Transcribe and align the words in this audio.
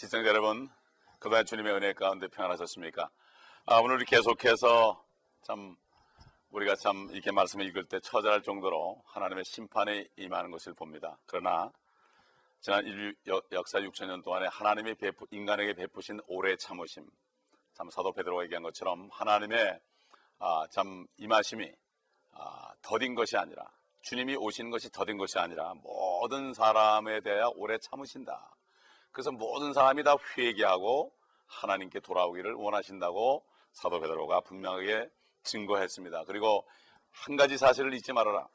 아, 0.00 0.02
시청자 0.02 0.30
여러분, 0.30 0.70
그동안 1.18 1.44
주님의 1.44 1.74
은혜 1.74 1.92
가운데 1.92 2.26
평안하셨습니까? 2.28 3.10
아, 3.66 3.80
오늘 3.80 3.96
우리 3.96 4.06
계속해서 4.06 5.04
참 5.42 5.76
우리가 6.52 6.74
참 6.76 7.10
이렇게 7.12 7.30
말씀을 7.30 7.66
읽을 7.66 7.84
때 7.84 8.00
처절할 8.00 8.40
정도로 8.42 9.02
하나님의 9.04 9.44
심판에 9.44 10.06
임하는 10.16 10.50
것을 10.52 10.72
봅니다. 10.72 11.18
그러나 11.26 11.70
지난 12.60 12.86
인류 12.86 13.12
역사 13.52 13.78
6천년 13.80 14.24
동안에 14.24 14.46
하나님이 14.50 14.94
베푸, 14.94 15.26
인간에게 15.30 15.74
베푸신 15.74 16.20
오래 16.28 16.56
참으심, 16.56 17.06
참 17.74 17.90
사도 17.90 18.12
베드로가 18.12 18.44
얘기한 18.44 18.62
것처럼 18.62 19.10
하나님의 19.12 19.80
아, 20.38 20.66
참 20.70 21.06
임하심이 21.18 21.70
아, 22.32 22.72
더딘 22.80 23.14
것이 23.14 23.36
아니라 23.36 23.70
주님이 24.00 24.36
오신 24.36 24.70
것이 24.70 24.90
더딘 24.90 25.18
것이 25.18 25.38
아니라 25.38 25.74
모든 25.74 26.54
사람에 26.54 27.20
대하여 27.20 27.52
오래 27.54 27.76
참으신다. 27.76 28.56
그래서 29.12 29.30
모든 29.30 29.72
사람이 29.72 30.02
다 30.02 30.14
회개하고 30.36 31.12
하나님께 31.46 32.00
돌아오기를 32.00 32.54
원하신다고 32.54 33.44
사도 33.72 34.00
베드로가 34.00 34.40
분명하게 34.42 35.10
증거했습니다. 35.42 36.24
그리고 36.24 36.66
한 37.10 37.36
가지 37.36 37.58
사실을 37.58 37.92
잊지 37.94 38.12
말아라. 38.12 38.48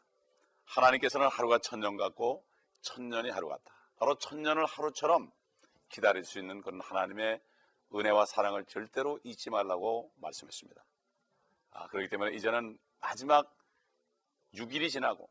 하나님께서는 0.66 1.28
하루가 1.28 1.60
천년 1.60 1.98
같고 1.98 2.46
천년이 2.82 3.30
하루 3.30 3.50
같다. 3.50 3.74
바로 3.98 4.16
천년을 4.16 4.66
하루처럼 4.66 5.32
기다릴 5.90 6.24
수 6.24 6.40
있는 6.40 6.62
그런 6.62 6.82
하나님의 6.82 7.42
은혜와 7.94 8.26
사랑을 8.26 8.66
절대로 8.66 9.20
잊지 9.24 9.50
말라고 9.50 10.12
말씀했습니다. 10.18 10.84
아, 11.72 11.88
그렇기 11.88 12.10
때문에 12.10 12.36
이제는 12.36 12.78
마지막 13.00 13.54
6일이 14.54 14.90
지나고 14.90 15.30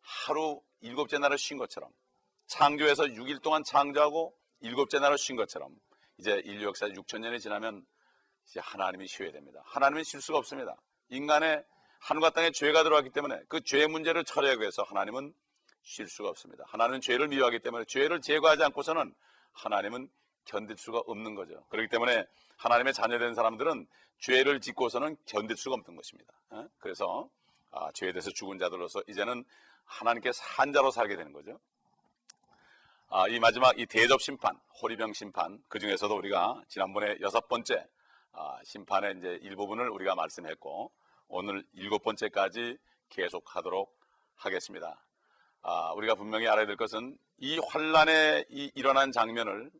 하루 0.00 0.60
일곱째 0.80 1.18
날을 1.18 1.38
쉰 1.38 1.56
것처럼 1.56 1.90
창조에서 2.46 3.04
6일 3.04 3.42
동안 3.42 3.62
창조하고 3.64 4.34
일곱째 4.60 4.98
날을 4.98 5.18
쉰 5.18 5.36
것처럼 5.36 5.74
이제 6.18 6.40
인류 6.44 6.66
역사 6.66 6.86
6천 6.86 7.20
년이 7.20 7.40
지나면 7.40 7.84
이제 8.46 8.60
하나님이 8.60 9.06
쉬어야 9.06 9.32
됩니다. 9.32 9.60
하나님은 9.64 10.04
쉴 10.04 10.20
수가 10.20 10.38
없습니다. 10.38 10.76
인간의 11.08 11.64
하늘과 12.00 12.30
땅에 12.30 12.50
죄가 12.50 12.84
들어왔기 12.84 13.10
때문에 13.10 13.40
그죄 13.48 13.86
문제를 13.86 14.24
처리하기 14.24 14.60
위해서 14.60 14.82
하나님은 14.84 15.34
쉴 15.82 16.08
수가 16.08 16.28
없습니다. 16.30 16.64
하나님은 16.68 17.00
죄를 17.00 17.28
미워하기 17.28 17.60
때문에 17.60 17.84
죄를 17.86 18.20
제거하지 18.20 18.62
않고서는 18.64 19.14
하나님은 19.52 20.08
견딜 20.44 20.76
수가 20.76 21.02
없는 21.06 21.34
거죠. 21.34 21.64
그렇기 21.68 21.88
때문에 21.88 22.24
하나님의 22.56 22.94
자녀된 22.94 23.34
사람들은 23.34 23.86
죄를 24.18 24.60
짓고서는 24.60 25.16
견딜 25.26 25.56
수가 25.56 25.74
없는 25.74 25.96
것입니다. 25.96 26.32
어? 26.50 26.66
그래서 26.78 27.28
아, 27.72 27.90
죄에 27.92 28.12
대해서 28.12 28.30
죽은 28.30 28.58
자들로서 28.58 29.02
이제는 29.08 29.44
하나님께 29.84 30.32
산 30.32 30.72
자로 30.72 30.90
살게 30.90 31.16
되는 31.16 31.32
거죠. 31.32 31.60
아, 33.08 33.28
이 33.28 33.38
마지막 33.38 33.78
이 33.78 33.86
대접 33.86 34.20
심판, 34.20 34.58
호리병 34.82 35.12
심판 35.12 35.62
그 35.68 35.78
중에서도 35.78 36.12
우리가 36.12 36.60
지난번에 36.66 37.16
여섯 37.20 37.46
번째 37.46 37.86
아, 38.32 38.58
심판의 38.64 39.14
이제 39.18 39.38
일부분을 39.42 39.88
우리가 39.90 40.16
말씀했고 40.16 40.90
오늘 41.28 41.64
일곱 41.74 42.02
번째까지 42.02 42.76
계속하도록 43.10 43.96
하겠습니다. 44.34 45.00
아, 45.62 45.92
우리가 45.92 46.16
분명히 46.16 46.48
알아야 46.48 46.66
될 46.66 46.76
것은 46.76 47.16
이 47.38 47.60
환란에 47.68 48.44
이 48.50 48.72
일어난 48.74 49.12
장면을 49.12 49.70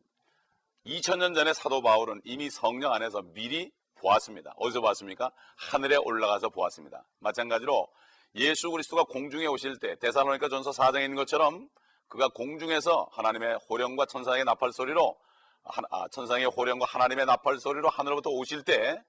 2000년 0.85 1.35
전에 1.35 1.51
사도 1.51 1.81
바울은 1.81 2.21
이미 2.23 2.49
성령 2.49 2.93
안에서 2.93 3.21
미리 3.33 3.71
보았습니다. 3.95 4.53
어디서 4.55 4.79
보았습니까? 4.79 5.31
하늘에 5.57 5.97
올라가서 5.97 6.47
보았습니다. 6.49 7.05
마찬가지로 7.19 7.89
예수 8.35 8.71
그리스도가 8.71 9.03
공중에 9.03 9.47
오실 9.47 9.79
때 9.79 9.95
데살로니가 9.99 10.47
전서 10.47 10.71
4장에 10.71 11.03
있는 11.03 11.15
것처럼 11.15 11.67
그가 12.07 12.29
공중에서 12.29 13.09
하나님의 13.11 13.59
호령과 13.69 14.05
천사의 14.05 14.43
나팔 14.45 14.71
소리로 14.71 15.17
아, 15.63 16.07
천상의 16.09 16.45
호령과 16.45 16.85
하나님의 16.87 17.25
나팔 17.25 17.59
소리로 17.59 17.89
하늘로부터 17.89 18.29
오실 18.29 18.63
때 18.63 19.01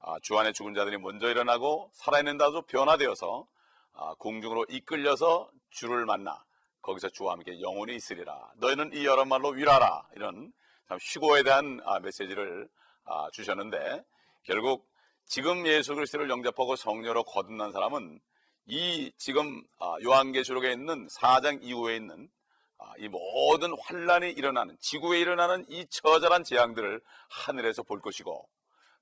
아, 0.00 0.16
주안의 0.22 0.52
죽은 0.52 0.74
자들이 0.74 0.98
먼저 0.98 1.30
일어나고 1.30 1.90
살아있는 1.94 2.38
자도 2.38 2.62
변화되어서 2.62 3.46
아, 3.94 4.14
공중으로 4.18 4.66
이끌려서 4.68 5.50
주를 5.70 6.04
만나 6.04 6.44
거기서 6.82 7.08
주와 7.08 7.32
함께 7.32 7.60
영원히 7.62 7.96
있으리라. 7.96 8.52
너희는 8.56 8.92
이 8.92 9.06
여러 9.06 9.24
말로 9.24 9.48
위라라. 9.50 10.06
이런 10.14 10.52
참 10.88 10.98
휴고에 11.00 11.42
대한 11.42 11.80
아, 11.84 11.98
메시지를 12.00 12.68
아, 13.04 13.28
주셨는데 13.32 14.04
결국 14.42 14.86
지금 15.24 15.66
예수 15.66 15.94
그리스도를 15.94 16.28
영접하고 16.28 16.76
성녀로 16.76 17.24
거듭난 17.24 17.72
사람은 17.72 18.20
이 18.66 19.12
지금 19.18 19.62
아, 19.78 19.96
요한계시록에 20.02 20.72
있는 20.72 21.06
4장 21.08 21.62
이후에 21.62 21.96
있는 21.96 22.28
아, 22.78 22.92
이 22.98 23.08
모든 23.08 23.74
환란이 23.78 24.30
일어나는 24.30 24.76
지구에 24.80 25.20
일어나는 25.20 25.66
이 25.68 25.86
처절한 25.90 26.44
재앙들을 26.44 27.00
하늘에서 27.28 27.82
볼 27.82 28.00
것이고 28.00 28.48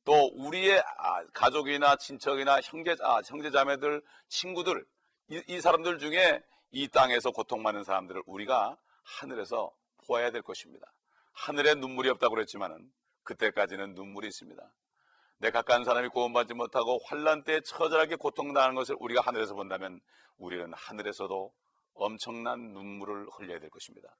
또 0.04 0.30
우리의 0.34 0.80
아, 0.80 1.24
가족이나 1.32 1.96
친척이나 1.96 2.60
형제 2.62 2.96
형제자매들 3.26 4.02
친구들 4.28 4.84
이, 5.30 5.42
이 5.46 5.60
사람들 5.60 5.98
중에 5.98 6.42
이 6.72 6.88
땅에서 6.88 7.30
고통받는 7.30 7.84
사람들을 7.84 8.22
우리가 8.26 8.76
하늘에서 9.04 9.70
보아야 10.06 10.30
될 10.30 10.42
것입니다. 10.42 10.86
하늘에 11.32 11.74
눈물이 11.74 12.08
없다고 12.10 12.34
그랬지만은 12.34 12.90
그때까지는 13.22 13.94
눈물이 13.94 14.26
있습니다. 14.26 14.62
내 15.42 15.50
가까운 15.50 15.82
사람이 15.82 16.10
구원받지 16.10 16.54
못하고 16.54 17.00
환란 17.04 17.42
때 17.42 17.60
처절하게 17.62 18.14
고통당하는 18.14 18.76
것을 18.76 18.94
우리가 19.00 19.22
하늘에서 19.22 19.54
본다면 19.54 20.00
우리는 20.38 20.72
하늘에서도 20.72 21.52
엄청난 21.94 22.72
눈물을 22.72 23.26
흘려야 23.28 23.58
될 23.58 23.68
것입니다. 23.68 24.16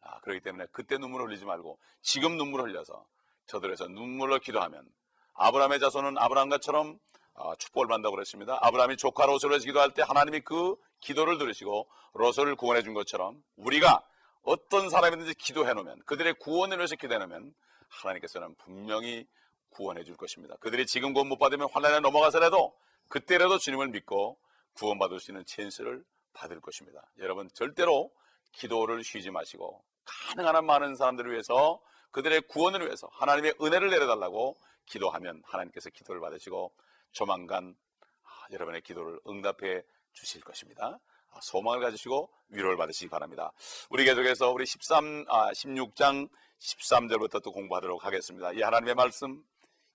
아, 0.00 0.18
그렇기 0.20 0.40
때문에 0.40 0.64
그때 0.72 0.96
눈물을 0.96 1.26
흘리지 1.26 1.44
말고 1.44 1.78
지금 2.00 2.38
눈물을 2.38 2.70
흘려서 2.70 3.04
저들에서 3.48 3.88
눈물로 3.88 4.38
기도하면 4.38 4.88
아브라함의 5.34 5.78
자손은 5.78 6.16
아브라함과처럼 6.16 6.98
아, 7.34 7.54
축복을 7.56 7.86
받는다고 7.88 8.14
그랬습니다. 8.14 8.58
아브라함이 8.62 8.96
조카 8.96 9.26
로스를 9.26 9.58
기도할 9.58 9.92
때 9.92 10.02
하나님이 10.08 10.40
그 10.40 10.74
기도를 11.00 11.36
들으시고 11.36 11.86
로스를 12.14 12.56
구원해 12.56 12.82
준 12.82 12.94
것처럼 12.94 13.36
우리가 13.56 14.02
어떤 14.40 14.88
사람이든지 14.88 15.34
기도해 15.34 15.74
놓으면 15.74 16.00
그들의 16.06 16.32
구원을 16.38 16.78
위해서 16.78 16.96
기도해 16.96 17.18
놓으면 17.18 17.52
하나님께서는 17.90 18.54
분명히 18.56 19.26
구원해 19.70 20.04
줄 20.04 20.16
것입니다. 20.16 20.56
그들이 20.56 20.86
지금 20.86 21.12
구원 21.12 21.28
못 21.28 21.38
받으면 21.38 21.68
환란에 21.70 22.00
넘어가서라도 22.00 22.74
그때라도 23.08 23.58
주님을 23.58 23.88
믿고 23.88 24.38
구원받을 24.74 25.20
수 25.20 25.30
있는 25.30 25.44
찬스를 25.46 26.04
받을 26.32 26.60
것입니다. 26.60 27.02
여러분 27.18 27.48
절대로 27.54 28.10
기도를 28.52 29.04
쉬지 29.04 29.30
마시고 29.30 29.82
가능한 30.04 30.56
한 30.56 30.66
많은 30.66 30.96
사람들을 30.96 31.32
위해서 31.32 31.80
그들의 32.10 32.42
구원을 32.42 32.82
위해서 32.82 33.08
하나님의 33.12 33.56
은혜를 33.60 33.90
내려달라고 33.90 34.56
기도하면 34.86 35.42
하나님께서 35.44 35.90
기도를 35.90 36.20
받으시고 36.20 36.72
조만간 37.12 37.74
아, 38.22 38.28
여러분의 38.52 38.82
기도를 38.82 39.20
응답해 39.26 39.82
주실 40.12 40.40
것입니다. 40.42 40.98
아, 41.30 41.40
소망을 41.42 41.80
가지시고 41.80 42.30
위로를 42.48 42.76
받으시기 42.76 43.10
바랍니다. 43.10 43.52
우리 43.90 44.04
계속해서 44.04 44.50
우리 44.50 44.64
13, 44.64 45.26
아, 45.28 45.50
16장 45.52 46.28
13절부터 46.58 47.42
또 47.42 47.52
공부하도록 47.52 48.04
하겠습니다. 48.04 48.52
이 48.52 48.62
하나님의 48.62 48.94
말씀, 48.94 49.42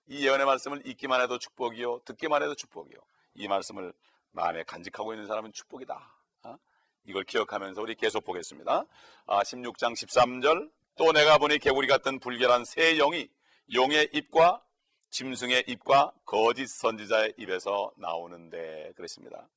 이 0.06 0.26
예언의 0.26 0.46
말씀을 0.46 0.86
읽기만 0.86 1.20
해도 1.20 1.38
축복이요, 1.38 2.00
듣기만 2.04 2.42
해도 2.42 2.54
축복이요. 2.54 2.98
이 3.34 3.48
말씀을 3.48 3.92
마음에 4.32 4.62
간직하고 4.64 5.12
있는 5.12 5.26
사람은 5.26 5.52
축복이다. 5.52 6.14
어? 6.44 6.56
이걸 7.04 7.24
기억하면서 7.24 7.80
우리 7.80 7.94
계속 7.94 8.24
보겠습니다. 8.24 8.84
아, 9.26 9.42
16장 9.42 9.92
13절 9.94 10.70
또 10.96 11.12
내가 11.12 11.38
보니 11.38 11.58
개구리 11.58 11.86
같은 11.86 12.18
불결한 12.18 12.64
새 12.64 12.96
영이 12.96 13.28
용의 13.74 14.10
입과 14.12 14.62
짐승의 15.10 15.64
입과 15.68 16.12
거짓 16.24 16.66
선지자의 16.66 17.34
입에서 17.38 17.92
나오는데 17.96 18.92
그랬습니다. 18.96 19.48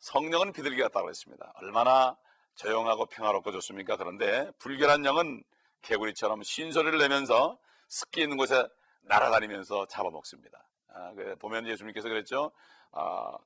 성령은 0.00 0.52
비둘기 0.52 0.80
같다고 0.82 1.08
했습니다. 1.08 1.52
얼마나 1.56 2.16
조용하고 2.56 3.06
평화롭고 3.06 3.52
좋습니까? 3.52 3.96
그런데 3.96 4.50
불결한 4.58 5.04
영은 5.04 5.42
개구리처럼 5.82 6.42
신소리를 6.42 6.98
내면서 6.98 7.58
습기 7.88 8.22
있는 8.22 8.36
곳에 8.36 8.66
날아다니면서 9.02 9.86
잡아먹습니다. 9.86 10.68
아, 10.88 11.12
그 11.14 11.36
보면 11.36 11.66
예수님께서 11.68 12.08
그랬죠. 12.08 12.52
아, 12.92 13.36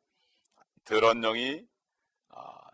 더러운 0.85 1.21
영이 1.21 1.65
아, 2.31 2.71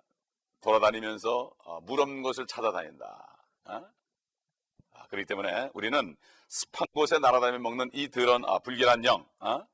돌아다니면서 0.61 1.53
어, 1.65 1.81
물 1.83 2.01
없는 2.01 2.23
곳을 2.23 2.47
찾아다닌다. 2.47 3.47
어? 3.67 3.87
아, 4.93 5.07
그렇기 5.09 5.27
때문에 5.27 5.71
우리는 5.75 6.17
습한 6.49 6.87
곳에 6.95 7.19
날아다니며 7.19 7.63
먹는 7.63 7.91
이 7.93 8.11
더러운 8.11 8.45
아, 8.47 8.59
불길한 8.59 9.05
영, 9.05 9.27
어? 9.41 9.67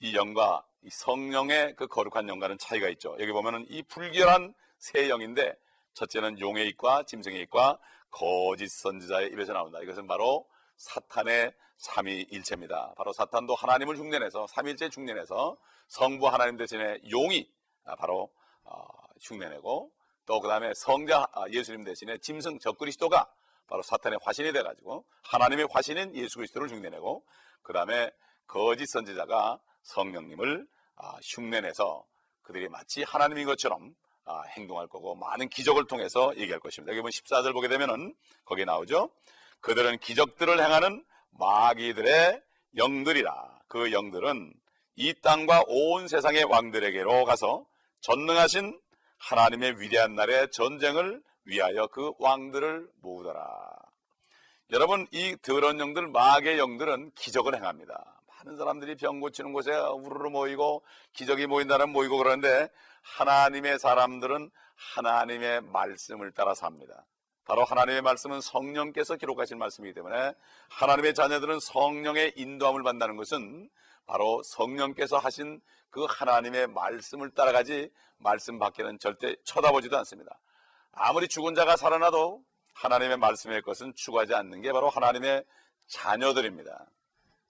이 0.00 0.14
영과 0.14 0.64
이 0.82 0.90
성령의 0.90 1.74
그 1.76 1.86
거룩한 1.86 2.28
영과는 2.28 2.58
차이가 2.58 2.88
있죠. 2.90 3.16
여기 3.18 3.32
보면은 3.32 3.66
이 3.68 3.82
불결한 3.82 4.54
새 4.78 5.08
영인데 5.08 5.56
첫째는 5.94 6.38
용의 6.38 6.68
입과 6.68 7.04
짐승의 7.04 7.40
입과 7.42 7.78
거짓 8.10 8.68
선지자의 8.68 9.30
입에서 9.32 9.52
나온다. 9.52 9.80
이것은 9.80 10.06
바로 10.06 10.46
사탄의 10.76 11.52
삼위일체입니다. 11.78 12.94
바로 12.96 13.12
사탄도 13.12 13.54
하나님을 13.54 13.96
흉내내서 13.98 14.46
삼위일체 14.48 14.90
흉내내서 14.92 15.56
성부 15.88 16.28
하나님 16.28 16.56
대신에 16.56 16.98
용이 17.10 17.48
아, 17.84 17.96
바로 17.96 18.30
흉내내고 19.20 19.92
또 20.26 20.40
그 20.40 20.48
다음에 20.48 20.72
성자 20.74 21.28
아, 21.32 21.48
예수님 21.50 21.84
대신에 21.84 22.18
짐승 22.18 22.58
적그리스도가 22.58 23.30
바로 23.68 23.82
사탄의 23.82 24.18
화신이 24.22 24.52
돼가지고 24.52 25.04
하나님의 25.22 25.68
화신인 25.70 26.14
예수 26.14 26.36
그리스도를 26.36 26.68
흉내내고 26.68 27.24
그 27.62 27.72
다음에 27.72 28.10
거짓 28.46 28.86
선지자가 28.86 29.58
성령님을 29.82 30.66
아, 30.96 31.16
흉내내서 31.22 32.04
그들이 32.42 32.68
마치 32.68 33.02
하나님인 33.02 33.46
것처럼 33.46 33.94
아, 34.24 34.42
행동할 34.56 34.88
거고 34.88 35.14
많은 35.14 35.48
기적을 35.48 35.86
통해서 35.86 36.36
얘기할 36.36 36.58
것입니다. 36.58 36.90
여기 36.92 37.00
보면 37.00 37.10
14절 37.10 37.52
보게 37.52 37.68
되면은 37.68 38.14
거기 38.44 38.64
나오죠. 38.64 39.10
그들은 39.60 39.98
기적들을 39.98 40.60
행하는 40.60 41.04
마귀들의 41.38 42.42
영들이라. 42.76 43.60
그 43.68 43.92
영들은 43.92 44.52
이 44.96 45.14
땅과 45.20 45.64
온 45.66 46.08
세상의 46.08 46.44
왕들에게로 46.44 47.24
가서 47.24 47.66
전능하신 48.00 48.80
하나님의 49.18 49.80
위대한 49.80 50.14
날의 50.14 50.50
전쟁을 50.50 51.22
위하여 51.44 51.86
그 51.88 52.12
왕들을 52.18 52.88
모으더라. 53.02 53.42
여러분 54.70 55.06
이 55.12 55.36
더러운 55.42 55.78
영들 55.78 56.08
마귀의 56.08 56.58
영들은 56.58 57.12
기적을 57.14 57.54
행합니다. 57.54 58.20
많은 58.26 58.56
사람들이 58.56 58.96
병 58.96 59.20
고치는 59.20 59.52
곳에 59.52 59.72
우르르 59.72 60.28
모이고 60.30 60.84
기적이 61.12 61.46
모인다는 61.46 61.90
모이고 61.90 62.18
그러는데 62.18 62.68
하나님의 63.02 63.78
사람들은 63.78 64.50
하나님의 64.94 65.62
말씀을 65.62 66.32
따라 66.32 66.54
삽니다. 66.54 67.06
바로 67.46 67.64
하나님의 67.64 68.02
말씀은 68.02 68.40
성령께서 68.40 69.16
기록하신 69.16 69.58
말씀이기 69.58 69.94
때문에 69.94 70.34
하나님의 70.68 71.14
자녀들은 71.14 71.60
성령의 71.60 72.34
인도함을 72.36 72.82
받는다는 72.82 73.16
것은 73.16 73.70
바로 74.06 74.42
성령께서 74.42 75.16
하신 75.18 75.60
그 75.90 76.04
하나님의 76.08 76.66
말씀을 76.66 77.30
따라가지 77.30 77.90
말씀 78.18 78.58
밖에는 78.58 78.98
절대 78.98 79.36
쳐다보지도 79.44 79.96
않습니다. 79.98 80.38
아무리 80.92 81.28
죽은 81.28 81.54
자가 81.54 81.76
살아나도 81.76 82.42
하나님의 82.74 83.16
말씀의 83.16 83.62
것은 83.62 83.94
추구하지 83.94 84.34
않는 84.34 84.60
게 84.60 84.72
바로 84.72 84.88
하나님의 84.90 85.44
자녀들입니다. 85.86 86.86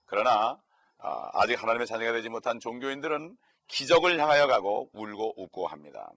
그러나 0.05 0.61
아, 0.99 1.29
아직 1.33 1.61
하나님의 1.61 1.87
자녀가 1.87 2.11
되지 2.13 2.29
못한 2.29 2.59
종교인들은 2.59 3.35
기적을 3.67 4.19
향하여 4.19 4.47
가고 4.47 4.89
울고 4.93 5.41
웃고 5.41 5.67
합니다. 5.67 6.11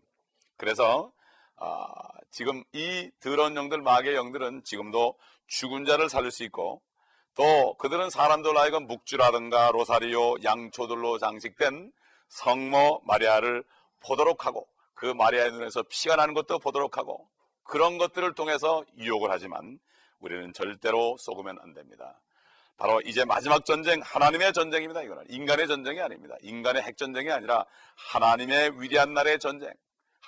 그래서 0.57 1.13
아, 1.61 1.87
지금 2.31 2.65
이 2.73 3.11
더러운 3.21 3.55
영들 3.55 3.83
마귀의 3.83 4.15
영들은 4.15 4.65
지금도 4.65 5.15
죽은 5.47 5.85
자를 5.85 6.09
살릴 6.09 6.31
수 6.31 6.43
있고 6.45 6.81
또 7.35 7.75
그들은 7.75 8.09
사람들 8.09 8.57
하여금 8.57 8.87
묵주라든가 8.87 9.71
로사리오 9.73 10.37
양초들로 10.43 11.19
장식된 11.19 11.93
성모 12.29 13.03
마리아를 13.05 13.63
보도록 14.01 14.47
하고 14.47 14.67
그 14.95 15.07
마리아의 15.07 15.53
눈에서 15.53 15.83
피가 15.83 16.17
나는 16.17 16.33
것도 16.33 16.59
보도록 16.59 16.97
하고 16.97 17.29
그런 17.63 17.99
것들을 17.99 18.35
통해서 18.35 18.83
유혹을 18.99 19.31
하지만 19.31 19.79
우리는 20.19 20.53
절대로 20.55 21.17
속으면 21.19 21.59
안 21.61 21.75
됩니다. 21.75 22.21
바로 22.79 23.03
이제 23.03 23.27
마지막 23.27 23.67
전쟁 23.67 24.01
하나님의 24.03 24.55
전쟁입니다. 24.55 25.03
이거는 25.03 25.25
인간의 25.29 25.69
전쟁이 25.69 26.01
아닙니다. 26.01 26.37
인간의 26.41 26.83
핵전쟁이 26.83 27.31
아니라 27.31 27.67
하나님의 27.97 28.81
위대한 28.81 29.13
날의 29.13 29.39
전쟁. 29.39 29.71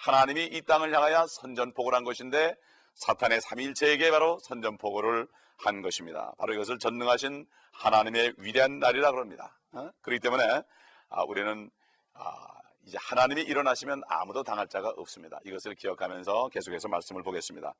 하나님이 0.03 0.47
이 0.47 0.63
땅을 0.63 0.93
향하여 0.93 1.27
선전포고를 1.29 1.97
한 1.97 2.03
것인데 2.03 2.57
사탄의 2.95 3.41
삼일체에게 3.41 4.11
바로 4.11 4.41
선전포고를 4.41 5.29
한 5.59 5.81
것입니다. 5.81 6.33
바로 6.39 6.55
이것을 6.55 6.81
전능하신 6.81 7.47
하나님의 7.71 8.35
위대한 8.39 8.81
날이라 8.81 9.13
그럽니다. 9.13 9.57
어? 9.71 9.91
그렇기 10.03 10.19
때문에 10.19 10.63
아, 11.09 11.23
우리는 11.23 11.71
아, 12.15 12.47
이제 12.85 12.99
하나님이 13.01 13.43
일어나시면 13.43 14.03
아무도 14.09 14.43
당할 14.43 14.67
자가 14.67 14.93
없습니다. 14.97 15.39
이것을 15.45 15.77
기억하면서 15.77 16.49
계속해서 16.49 16.89
말씀을 16.89 17.23
보겠습니다. 17.23 17.73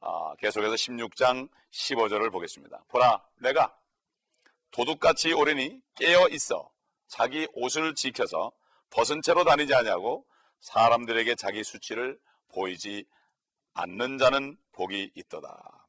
아, 0.00 0.34
계속해서 0.38 0.74
16장 0.74 1.50
15절을 1.70 2.32
보겠습니다. 2.32 2.82
보라, 2.88 3.22
내가 3.40 3.76
도둑같이 4.70 5.34
오르니 5.34 5.82
깨어 5.96 6.28
있어 6.30 6.70
자기 7.08 7.46
옷을 7.52 7.94
지켜서 7.94 8.52
벗은 8.88 9.20
채로 9.20 9.44
다니지 9.44 9.74
아니하고 9.74 10.24
사람들에게 10.60 11.34
자기 11.36 11.64
수치를 11.64 12.18
보이지 12.48 13.06
않는 13.74 14.18
자는 14.18 14.56
복이 14.72 15.12
있도다. 15.14 15.86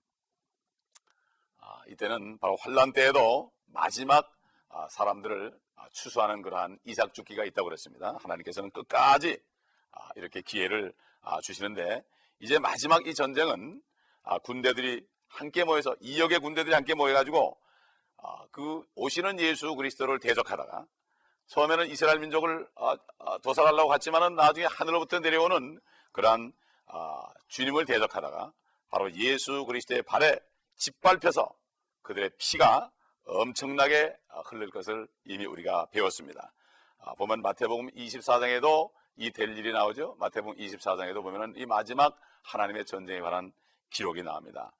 아, 1.59 1.81
이때는 1.87 2.37
바로 2.37 2.55
환란 2.61 2.93
때에도 2.93 3.51
마지막 3.65 4.31
아, 4.69 4.87
사람들을 4.89 5.57
아, 5.75 5.89
추수하는 5.91 6.41
그러한 6.41 6.77
이삭 6.85 7.13
죽기가 7.13 7.45
있다고 7.45 7.65
그랬습니다. 7.65 8.17
하나님께서는 8.21 8.69
끝까지 8.71 9.41
아, 9.91 10.09
이렇게 10.15 10.41
기회를 10.41 10.93
아, 11.21 11.41
주시는데 11.41 12.03
이제 12.39 12.59
마지막 12.59 13.07
이 13.07 13.13
전쟁은 13.13 13.81
아, 14.23 14.37
군대들이 14.39 15.05
함께 15.27 15.63
모여서 15.63 15.95
2억의 15.95 16.41
군대들이 16.41 16.73
함께 16.73 16.93
모여가지고 16.93 17.57
아, 18.17 18.45
그 18.51 18.85
오시는 18.95 19.39
예수 19.39 19.75
그리스도를 19.75 20.19
대적하다가 20.19 20.85
처음에는 21.49 21.87
이스라엘 21.87 22.19
민족을 22.19 22.67
아, 22.75 22.95
아, 23.19 23.37
도살하려고 23.39 23.89
갔지만은 23.89 24.35
나중에 24.35 24.67
하늘로부터 24.69 25.19
내려오는 25.19 25.79
그러한 26.11 26.53
주님을 27.49 27.85
대적하다가 27.85 28.51
바로 28.89 29.11
예수 29.15 29.65
그리스도의 29.65 30.03
발에 30.03 30.39
짓밟혀서 30.77 31.51
그들의 32.01 32.31
피가 32.37 32.91
엄청나게 33.25 34.15
흘릴 34.45 34.69
것을 34.71 35.07
이미 35.25 35.45
우리가 35.45 35.87
배웠습니다. 35.91 36.51
보면 37.17 37.41
마태복음 37.41 37.91
24장에도 37.91 38.91
이 39.17 39.31
될 39.31 39.57
일이 39.57 39.71
나오죠. 39.71 40.15
마태복음 40.19 40.57
24장에도 40.57 41.21
보면은 41.21 41.53
이 41.57 41.65
마지막 41.65 42.17
하나님의 42.43 42.85
전쟁에 42.85 43.19
관한 43.19 43.51
기록이 43.89 44.23
나옵니다. 44.23 44.71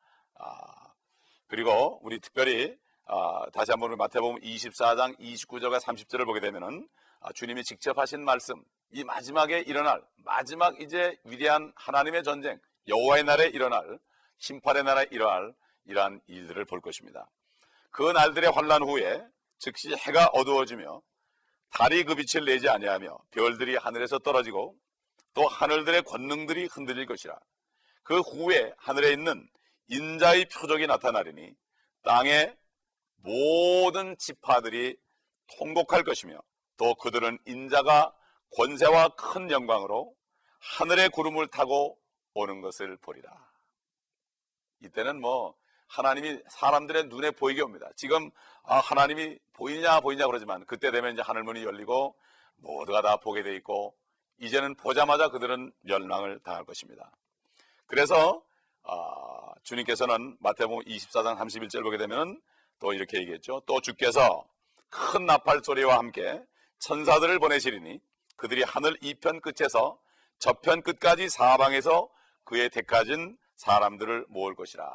그리고 1.48 2.00
우리 2.04 2.20
특별히 2.20 2.78
아, 3.12 3.44
다시 3.52 3.72
한번 3.72 3.98
마태복음 3.98 4.40
24장 4.42 5.18
29절과 5.20 5.82
30절을 5.82 6.28
보게 6.28 6.40
되면은 6.40 6.88
아, 7.22 7.34
주님이 7.34 7.64
직접 7.64 7.98
하신 7.98 8.24
말씀, 8.24 8.64
이 8.92 9.04
마지막에 9.04 9.62
일어날 9.62 10.04
마지막 10.18 10.80
이제 10.80 11.18
위대한 11.24 11.74
하나님의 11.76 12.22
전쟁, 12.22 12.60
여호와의 12.88 13.24
날에 13.24 13.48
일어날 13.48 13.98
심판의 14.38 14.84
날에 14.84 15.08
일어날 15.10 15.56
이러한 15.86 16.22
일들을 16.28 16.64
볼 16.66 16.82
것입니다. 16.82 17.28
그 17.90 18.12
날들의 18.12 18.52
환란 18.52 18.84
후에 18.84 19.26
즉시 19.58 19.92
해가 19.92 20.28
어두워지며 20.28 21.02
달이 21.72 22.04
그 22.04 22.14
빛을 22.14 22.46
내지 22.46 22.70
아니하며 22.70 23.18
별들이 23.32 23.76
하늘에서 23.76 24.20
떨어지고 24.20 24.76
또 25.34 25.48
하늘들의 25.48 26.04
권능들이 26.04 26.68
흔들릴 26.72 27.08
것이라. 27.08 27.36
그 28.04 28.20
후에 28.20 28.72
하늘에 28.78 29.12
있는 29.14 29.50
인자의 29.88 30.46
표적이 30.46 30.86
나타나리니 30.86 31.56
땅에 32.04 32.56
모든 33.22 34.18
지파들이 34.18 34.98
통곡할 35.58 36.04
것이며 36.04 36.40
또 36.78 36.96
그들은 36.96 37.38
인자가 37.46 38.14
권세와 38.56 39.10
큰 39.10 39.52
영광으로 39.52 40.14
하늘의 40.60 41.10
구름을 41.10 41.48
타고 41.48 41.98
오는 42.34 42.62
것을 42.62 42.98
보리라. 42.98 43.32
이때는 44.82 45.20
뭐 45.20 45.56
하나님이 45.88 46.40
사람들의 46.50 47.06
눈에 47.06 47.32
보이게 47.32 47.62
옵니다. 47.62 47.90
지금 47.96 48.30
아, 48.64 48.78
하나님이 48.78 49.38
보이냐 49.54 50.00
보이냐 50.00 50.28
그러지만 50.28 50.66
그때 50.66 50.92
되면 50.92 51.14
이제 51.14 51.22
하늘 51.22 51.44
문이 51.44 51.64
열리고 51.64 52.16
모두가 52.58 53.02
다 53.02 53.18
보게 53.18 53.44
돼 53.44 53.56
있고 53.56 53.96
이제는 54.38 54.76
보자마자 54.76 55.30
그들은 55.30 55.72
멸망을 55.82 56.40
당할 56.40 56.64
것입니다. 56.64 57.12
그래서 57.88 58.42
아, 58.84 59.54
주님께서는 59.64 60.38
마태복음 60.40 60.84
24장 60.86 61.38
31절 61.38 61.84
보게 61.84 61.98
되면 61.98 62.40
또 62.80 62.94
이렇게 62.94 63.20
얘기했죠. 63.20 63.62
또 63.66 63.82
주께서 63.82 64.46
큰 64.90 65.26
나팔 65.26 65.62
소리와 65.64 65.98
함께 65.98 66.42
천사들을 66.80 67.40
보내시리니 67.40 68.00
그들이 68.36 68.64
하늘 68.64 68.98
이편 69.02 69.42
끝에서 69.42 70.00
저편 70.40 70.82
끝까지 70.82 71.30
사방에서 71.30 72.10
그의 72.46 72.70
택하진 72.70 73.38
사람들을 73.58 74.26
모을 74.30 74.56
것이라. 74.56 74.90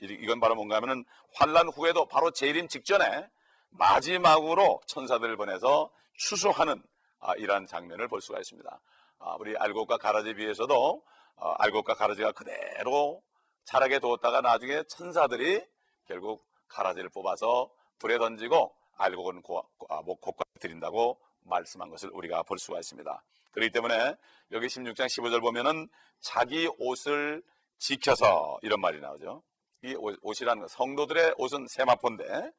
이건 0.00 0.40
바로 0.40 0.54
뭔가 0.54 0.76
하면은 0.76 1.04
환란 1.34 1.68
후에도 1.68 2.06
바로 2.06 2.30
재림 2.30 2.68
직전에 2.68 3.26
마지막으로 3.70 4.82
천사들을 4.86 5.36
보내서 5.36 5.90
추수하는 6.18 6.82
아, 7.20 7.34
이러한 7.36 7.66
장면을 7.66 8.08
볼 8.08 8.20
수가 8.20 8.38
있습니다. 8.38 8.80
아, 9.20 9.36
우리 9.38 9.56
알곡과 9.56 9.96
가라지 9.96 10.34
비해서도 10.34 11.02
아, 11.36 11.54
알곡과 11.58 11.94
가라지가 11.94 12.32
그대로 12.32 13.22
자라게 13.64 14.00
두었다가 14.00 14.42
나중에 14.42 14.82
천사들이 14.88 15.64
결국 16.06 16.44
가라지를 16.72 17.10
뽑아서 17.10 17.70
불에 17.98 18.18
던지고 18.18 18.74
알곡은 18.96 19.42
아, 19.88 20.02
목곡과 20.02 20.44
드린다고 20.60 21.20
말씀한 21.44 21.90
것을 21.90 22.10
우리가 22.12 22.42
볼 22.42 22.58
수가 22.58 22.78
있습니다. 22.78 23.22
그렇기 23.52 23.70
때문에 23.70 24.16
여기 24.52 24.66
16장 24.66 25.06
15절 25.06 25.40
보면은 25.40 25.88
자기 26.20 26.68
옷을 26.78 27.42
지켜서 27.78 28.58
이런 28.62 28.80
말이 28.80 29.00
나오죠. 29.00 29.42
이 29.82 29.94
것, 29.94 30.68
성도들의 30.68 31.34
옷은 31.38 31.66
세마포인데 31.68 32.52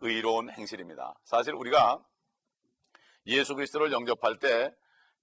의로운 0.00 0.50
행실입니다. 0.50 1.14
사실 1.24 1.54
우리가 1.54 2.02
예수 3.26 3.54
그리스도를 3.54 3.92
영접할 3.92 4.38
때 4.38 4.72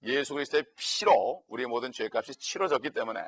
예수 0.02 0.34
그리스도의 0.34 0.64
피로 0.76 1.42
우리의 1.48 1.66
모든 1.66 1.90
죄값이 1.92 2.34
치러졌기 2.36 2.90
때문에 2.90 3.20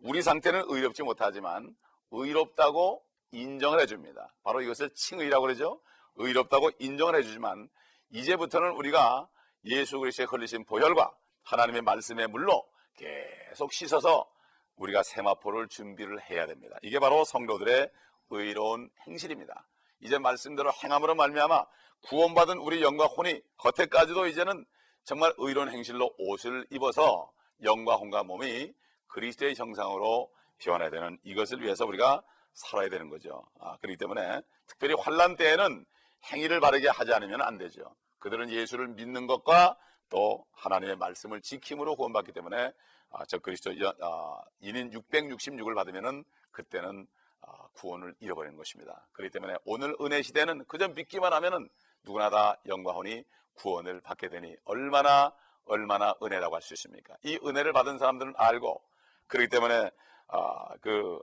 우리 0.00 0.22
상태는 0.22 0.64
의롭지 0.68 1.02
못하지만 1.02 1.76
의롭다고 2.10 3.04
인정을 3.32 3.80
해줍니다. 3.80 4.32
바로 4.42 4.60
이것을 4.60 4.90
칭의라고 4.90 5.42
그러죠. 5.42 5.80
의롭다고 6.16 6.70
인정을 6.78 7.16
해주지만 7.16 7.68
이제부터는 8.10 8.70
우리가 8.72 9.28
예수 9.64 9.98
그리스도의 9.98 10.26
흘리신 10.26 10.64
보혈과 10.64 11.12
하나님의 11.44 11.82
말씀의 11.82 12.28
물로 12.28 12.66
계속 12.96 13.72
씻어서 13.72 14.28
우리가 14.76 15.02
세마포를 15.02 15.68
준비를 15.68 16.20
해야 16.30 16.46
됩니다. 16.46 16.76
이게 16.82 16.98
바로 16.98 17.24
성도들의 17.24 17.90
의로운 18.30 18.90
행실입니다. 19.06 19.66
이제 20.00 20.18
말씀대로 20.18 20.70
행함으로 20.72 21.14
말미암아 21.14 21.64
구원받은 22.02 22.58
우리 22.58 22.82
영과 22.82 23.06
혼이 23.06 23.40
겉에까지도 23.56 24.26
이제는 24.26 24.64
정말 25.02 25.32
의로운 25.38 25.70
행실로 25.70 26.14
옷을 26.18 26.66
입어서 26.70 27.30
영과 27.64 27.96
혼과 27.96 28.22
몸이 28.22 28.72
그리스도의 29.08 29.54
형상으로 29.56 30.30
변해야 30.58 30.90
되는 30.90 31.18
이것을 31.24 31.62
위해서 31.62 31.86
우리가 31.86 32.22
살아야 32.58 32.88
되는 32.88 33.08
거죠. 33.08 33.46
아, 33.60 33.76
그렇기 33.78 33.96
때문에 33.96 34.42
특별히 34.66 34.94
환란 34.98 35.36
때에는 35.36 35.86
행위를 36.32 36.60
바르게 36.60 36.88
하지 36.88 37.12
않으면 37.12 37.40
안 37.40 37.56
되죠. 37.56 37.94
그들은 38.18 38.50
예수를 38.50 38.88
믿는 38.88 39.26
것과 39.28 39.76
또 40.08 40.44
하나님의 40.52 40.96
말씀을 40.96 41.40
지킴으로 41.40 41.94
구원받기 41.96 42.32
때문에 42.32 42.72
아, 43.10 43.24
저 43.26 43.38
그리스도 43.38 43.70
아, 44.02 44.42
인인 44.60 44.90
666을 44.90 45.74
받으면은 45.74 46.24
그때는 46.50 47.06
아, 47.42 47.68
구원을 47.74 48.14
잃어버리는 48.18 48.56
것입니다. 48.56 49.06
그렇기 49.12 49.32
때문에 49.32 49.54
오늘 49.64 49.94
은혜 50.00 50.20
시대는 50.22 50.64
그저 50.66 50.88
믿기만 50.88 51.32
하면은 51.32 51.68
누구나 52.02 52.28
다 52.28 52.56
영광혼이 52.66 53.22
구원을 53.54 54.00
받게 54.00 54.28
되니 54.28 54.56
얼마나 54.64 55.32
얼마나 55.64 56.14
은혜라고 56.22 56.54
할 56.56 56.62
수 56.62 56.74
있습니까? 56.74 57.14
이 57.22 57.38
은혜를 57.44 57.72
받은 57.72 57.98
사람들은 57.98 58.34
알고 58.36 58.82
그렇기 59.28 59.48
때문에 59.48 59.90
아, 60.26 60.76
그 60.80 61.20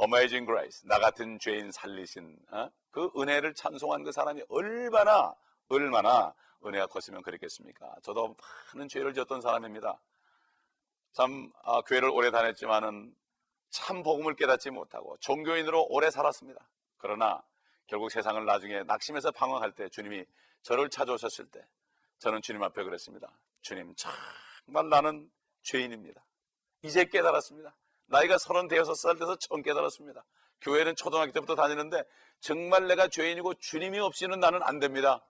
Amazing 0.00 0.46
Grace 0.46 0.86
나 0.86 0.98
같은 0.98 1.38
죄인 1.38 1.70
살리신 1.72 2.38
어? 2.50 2.70
그 2.90 3.10
은혜를 3.16 3.54
찬송한 3.54 4.02
그 4.02 4.12
사람이 4.12 4.42
얼마나 4.48 5.34
얼마나 5.68 6.34
은혜가 6.64 6.86
컸으면 6.86 7.22
그랬겠습니까? 7.22 7.96
저도 8.02 8.36
많은 8.74 8.88
죄를 8.88 9.14
지었던 9.14 9.40
사람입니다. 9.40 10.00
참 11.12 11.50
아, 11.62 11.80
교회를 11.82 12.10
오래 12.10 12.30
다녔지만은 12.30 13.14
참 13.70 14.02
복음을 14.02 14.36
깨닫지 14.36 14.70
못하고 14.70 15.16
종교인으로 15.18 15.86
오래 15.90 16.10
살았습니다. 16.10 16.68
그러나 16.98 17.42
결국 17.86 18.10
세상을 18.10 18.44
나중에 18.44 18.82
낙심해서 18.84 19.30
방황할 19.32 19.72
때 19.72 19.88
주님이 19.88 20.24
저를 20.62 20.90
찾아오셨을 20.90 21.46
때 21.46 21.66
저는 22.18 22.42
주님 22.42 22.62
앞에 22.62 22.82
그랬습니다. 22.82 23.30
주님 23.60 23.94
정말 23.96 24.88
나는 24.88 25.30
죄인입니다. 25.62 26.24
이제 26.82 27.04
깨달았습니다. 27.04 27.76
나이가 28.06 28.38
서른 28.38 28.68
대여섯 28.68 28.96
살 28.96 29.16
돼서 29.16 29.36
처음 29.36 29.62
깨달았습니다. 29.62 30.24
교회는 30.60 30.96
초등학교 30.96 31.32
때부터 31.32 31.54
다니는데 31.54 32.02
정말 32.40 32.86
내가 32.86 33.08
죄인이고 33.08 33.54
주님이 33.54 33.98
없이는 33.98 34.40
나는 34.40 34.62
안 34.62 34.78
됩니다. 34.78 35.24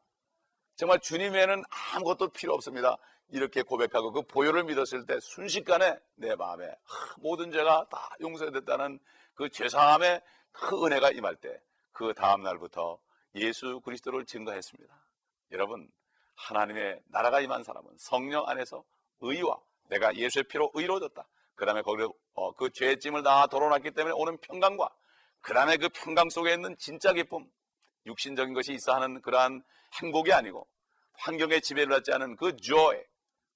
정말 0.76 1.00
주님에는 1.00 1.62
아무것도 1.95 2.28
필요 2.28 2.54
없습니다. 2.54 2.97
이렇게 3.28 3.62
고백하고 3.62 4.12
그 4.12 4.23
보혈을 4.23 4.64
믿었을 4.64 5.06
때 5.06 5.18
순식간에 5.21 5.99
내 6.16 6.37
마음에 6.37 6.71
모든 7.18 7.50
죄가 7.50 7.88
다 7.90 8.11
용서됐다는 8.21 8.99
그 9.35 9.49
죄사함의 9.49 10.23
그 10.52 10.85
은혜가 10.85 11.11
임할 11.11 11.37
때 11.37 11.61
그 11.97 12.12
다음 12.12 12.42
날부터 12.42 12.99
예수 13.37 13.80
그리스도를 13.80 14.26
증거했습니다. 14.26 14.95
여러분 15.52 15.90
하나님의 16.35 17.00
나라가 17.06 17.40
임한 17.40 17.64
사람은 17.64 17.90
성령 17.97 18.47
안에서 18.47 18.85
의와 19.21 19.59
내가 19.88 20.14
예수의 20.14 20.45
피로 20.45 20.71
의로워졌다. 20.75 21.26
그 21.57 21.67
다음에 21.67 21.83
거기서 21.83 22.13
어, 22.35 22.53
그 22.53 22.71
죄의 22.71 23.01
짐을 23.01 23.23
다 23.23 23.47
덜어놨기 23.47 23.91
때문에 23.93 24.15
오는 24.15 24.39
평강과 24.39 24.89
그 25.41 25.55
다음에 25.55 25.77
그 25.77 25.89
평강 25.89 26.31
속에 26.31 26.53
있는 26.55 26.77
진짜 26.79 27.13
기쁨 27.13 27.47
육신적인 28.07 28.55
것이 28.55 28.73
있어 28.73 28.95
하는 28.95 29.21
그러한 29.23 29.63
행복이 30.01 30.33
아니고 30.33 30.69
환경에 31.15 31.61
지배를 31.61 31.89
받지 31.89 32.13
않은 32.13 32.37
그 32.37 32.57
joy 32.57 33.03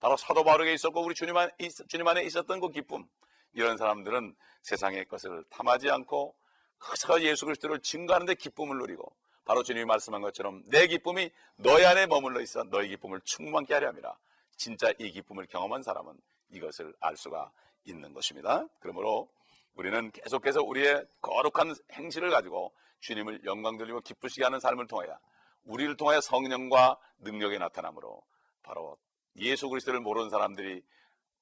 바로 0.01 0.17
사도 0.17 0.43
바울에게 0.45 0.73
있었고 0.73 1.03
우리 1.03 1.15
주님, 1.15 1.37
안, 1.37 1.51
주님 1.89 2.09
안에 2.09 2.23
있었던 2.25 2.59
그 2.61 2.71
기쁨 2.71 3.07
이런 3.53 3.77
사람들은 3.77 4.35
세상의 4.63 5.05
것을 5.07 5.45
탐하지 5.51 5.91
않고 5.91 6.35
그저 6.79 7.21
예수 7.21 7.45
그리스도를 7.45 7.81
증거하는 7.81 8.27
데 8.27 8.35
기쁨을 8.35 8.79
누리고 8.79 9.15
바로 9.45 9.63
주님이 9.63 9.85
말씀한 9.85 10.23
것처럼 10.23 10.63
내 10.67 10.87
기쁨이 10.87 11.31
너희 11.57 11.85
안에 11.85 12.07
머물러 12.07 12.41
있어 12.41 12.65
너희 12.65 12.89
기쁨을 12.89 13.21
충만케 13.25 13.75
하려 13.75 13.89
함이라 13.89 14.17
진짜 14.57 14.93
이 14.99 15.11
기쁨을 15.11 15.47
경험한 15.47 15.83
사람은 15.83 16.15
이것을 16.51 16.95
알 17.01 17.17
수가 17.17 17.53
있는 17.85 18.13
것입니다. 18.13 18.67
그러므로 18.81 19.29
우리는 19.75 20.11
계속해서 20.11 20.63
우리의 20.63 21.07
거룩한 21.21 21.75
행실을 21.93 22.31
가지고 22.31 22.75
주님을 23.01 23.45
영광 23.45 23.79
돌리고 23.79 24.01
기쁘시게 24.01 24.45
하는 24.45 24.61
삶을 24.61 24.87
통하여 24.87 25.19
우리를 25.65 25.97
통하여 25.97 26.21
성령과 26.21 26.99
능력이 27.19 27.59
나타나므로 27.59 28.23
바로 28.63 28.99
예수 29.37 29.69
그리스도를 29.69 30.01
모르는 30.01 30.31
사람들이 30.31 30.83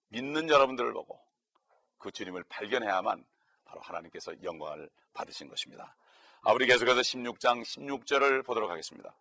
믿는 0.09 0.49
여러분들을 0.49 0.93
보고 0.93 1.21
그 1.99 2.11
주님을 2.11 2.45
발견해야만 2.45 3.25
바로 3.65 3.81
하나님께서 3.81 4.33
영광을 4.43 4.89
받으신 5.13 5.49
것입니다. 5.49 5.97
아, 6.43 6.53
우리 6.53 6.67
계속해서 6.67 7.01
16장 7.01 7.63
16절을 7.63 8.45
보도록 8.47 8.71
하겠습니다. 8.71 9.15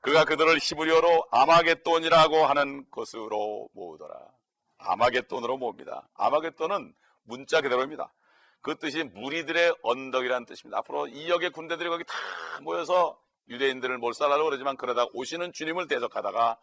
그가 0.00 0.24
그들을 0.24 0.58
히브리어로 0.58 1.28
아마겟돈이라고 1.30 2.46
하는 2.46 2.88
것으로 2.90 3.68
모으더라. 3.72 4.37
아마겟돈으로 4.78 5.56
모읍니다. 5.58 6.08
아마겟돈은 6.14 6.94
문자 7.24 7.60
그대로입니다. 7.60 8.12
그 8.60 8.76
뜻이 8.78 9.04
무리들의 9.04 9.74
언덕이라는 9.82 10.46
뜻입니다. 10.46 10.78
앞으로 10.78 11.06
2억의 11.06 11.52
군대들이 11.52 11.88
거기 11.88 12.04
다 12.04 12.14
모여서 12.62 13.20
유대인들을 13.48 13.98
몰살하려고 13.98 14.46
그러지만 14.46 14.76
그러다 14.76 15.06
오시는 15.12 15.52
주님을 15.52 15.88
대적하다가 15.88 16.58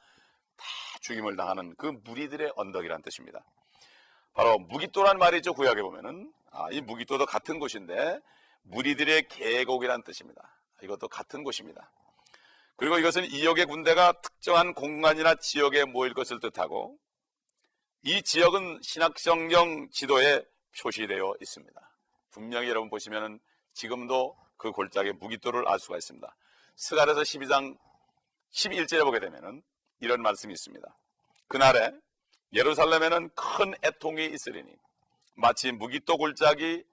다 0.57 0.65
죽임을 1.01 1.36
당하는 1.36 1.75
그 1.77 1.88
무리들의 2.03 2.53
언덕이라는 2.55 3.01
뜻입니다. 3.01 3.43
바로 4.34 4.57
무기또란 4.60 5.17
말이 5.17 5.41
죠 5.41 5.53
구약에 5.53 5.81
보면은 5.81 6.31
아, 6.51 6.67
이 6.72 6.81
무기또도 6.81 7.25
같은 7.25 7.60
곳인데 7.60 8.19
무리들의 8.63 9.27
계곡이라는 9.29 10.03
뜻입니다. 10.03 10.57
이것도 10.84 11.07
같은 11.07 11.43
곳입니다. 11.43 11.91
그리고 12.77 13.00
이것은 13.00 13.24
2억의 13.24 13.67
군대가 13.67 14.12
특정한 14.22 14.74
공간이나 14.74 15.36
지역에 15.36 15.86
모일 15.86 16.13
것을 16.13 16.39
뜻하고 16.39 16.98
이 18.07 18.21
지역은 18.21 18.81
신학성경 18.83 19.89
지도에 19.89 20.45
표시되어 20.79 21.38
있습니다. 21.41 21.91
분명히 22.29 22.69
여러분 22.69 22.88
보시면은 22.88 23.39
지금도 23.74 24.38
그 24.57 24.71
골짜기 24.71 25.13
무기도를 25.13 25.67
알 25.67 25.79
수가 25.79 25.97
있습니다. 25.97 26.35
스가에서 26.75 27.21
12장 27.21 27.75
11절에 28.51 29.03
보게 29.05 29.19
되면은 29.19 29.63
이런 30.01 30.21
말씀이 30.21 30.53
있습니다. 30.53 30.88
그날에 31.47 31.91
예루살렘에는 32.53 33.31
큰 33.33 33.74
애통이 33.83 34.24
있으리니 34.24 34.71
마치 35.33 35.71
무기도 35.71 36.17
골짜기 36.17 36.83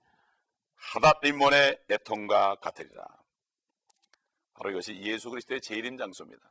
하닷 0.75 1.21
림몬의 1.21 1.79
애통과 1.91 2.55
같으리라. 2.55 3.05
바로 4.55 4.71
이것이 4.71 4.99
예수 5.03 5.29
그리스도의 5.29 5.61
재림 5.61 5.99
장소입니다. 5.99 6.43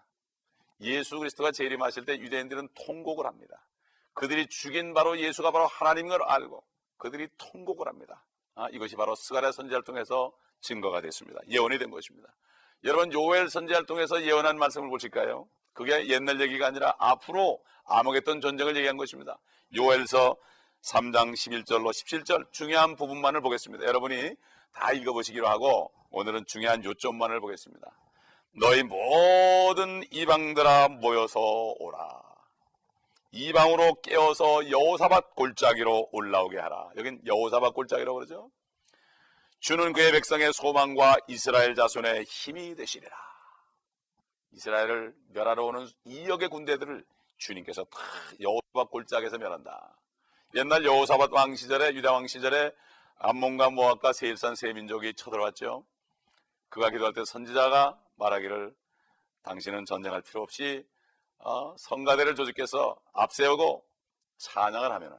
예수 0.81 1.17
그리스도가 1.17 1.51
재림하실 1.51 2.05
때 2.05 2.19
유대인들은 2.19 2.69
통곡을 2.75 3.25
합니다. 3.25 3.65
그들이 4.13 4.47
죽인 4.47 4.93
바로 4.93 5.19
예수가 5.19 5.51
바로 5.51 5.67
하나님인 5.67 6.09
걸 6.09 6.21
알고 6.23 6.63
그들이 6.97 7.27
통곡을 7.37 7.87
합니다. 7.87 8.23
아, 8.55 8.67
이것이 8.71 8.95
바로 8.95 9.15
스가랴 9.15 9.51
선지자를 9.51 9.83
통해서 9.83 10.31
증거가 10.59 11.01
됐습니다. 11.01 11.39
예언이 11.49 11.77
된 11.79 11.89
것입니다. 11.89 12.29
여러분 12.83 13.11
요엘 13.13 13.49
선지자를 13.49 13.85
통해서 13.85 14.21
예언한 14.21 14.57
말씀을 14.57 14.89
보실까요? 14.89 15.47
그게 15.73 16.07
옛날 16.09 16.41
얘기가 16.41 16.67
아니라 16.67 16.95
앞으로 16.99 17.63
암흑했던 17.85 18.41
전쟁을 18.41 18.75
얘기한 18.75 18.97
것입니다. 18.97 19.37
요엘서 19.75 20.35
3장 20.83 21.33
11절로 21.33 21.89
17절 21.89 22.51
중요한 22.51 22.95
부분만을 22.95 23.41
보겠습니다. 23.41 23.85
여러분이 23.85 24.35
다 24.73 24.91
읽어보시기로 24.91 25.47
하고 25.47 25.91
오늘은 26.09 26.45
중요한 26.45 26.83
요점만을 26.83 27.39
보겠습니다. 27.39 27.87
너희 28.59 28.83
모든 28.83 30.03
이방들아 30.11 30.89
모여서 30.89 31.39
오라. 31.79 32.30
이방으로 33.31 33.95
깨어서 34.01 34.69
여호사밧 34.69 35.35
골짜기로 35.35 36.09
올라오게 36.11 36.59
하라. 36.59 36.89
여긴 36.97 37.21
여호사밧 37.25 37.73
골짜기라고 37.73 38.15
그러죠. 38.15 38.51
주는 39.59 39.93
그의 39.93 40.11
백성의 40.11 40.51
소망과 40.53 41.17
이스라엘 41.27 41.75
자손의 41.75 42.23
힘이 42.23 42.75
되시리라. 42.75 43.15
이스라엘을 44.51 45.13
멸하러 45.29 45.63
오는 45.63 45.87
이역의 46.05 46.49
군대들을 46.49 47.05
주님께서 47.37 47.85
다 47.85 47.99
여호사밧 48.41 48.91
골짜기에서 48.91 49.37
멸한다. 49.37 49.95
옛날 50.55 50.83
여호사밧 50.83 51.31
왕 51.31 51.55
시절에 51.55 51.93
유다 51.93 52.11
왕 52.11 52.27
시절에 52.27 52.73
암몬과 53.19 53.69
모압과 53.69 54.11
세일산 54.11 54.55
세 54.55 54.73
민족이 54.73 55.13
쳐들어왔죠. 55.13 55.85
그가 56.67 56.89
기도할 56.89 57.13
때 57.13 57.23
선지자가 57.23 57.97
말하기를 58.15 58.73
당신은 59.43 59.85
전쟁할 59.85 60.21
필요 60.21 60.41
없이 60.41 60.85
어, 61.43 61.75
성가대를 61.77 62.35
조직해서 62.35 62.95
앞세우고 63.13 63.83
찬양을 64.37 64.91
하면은 64.91 65.17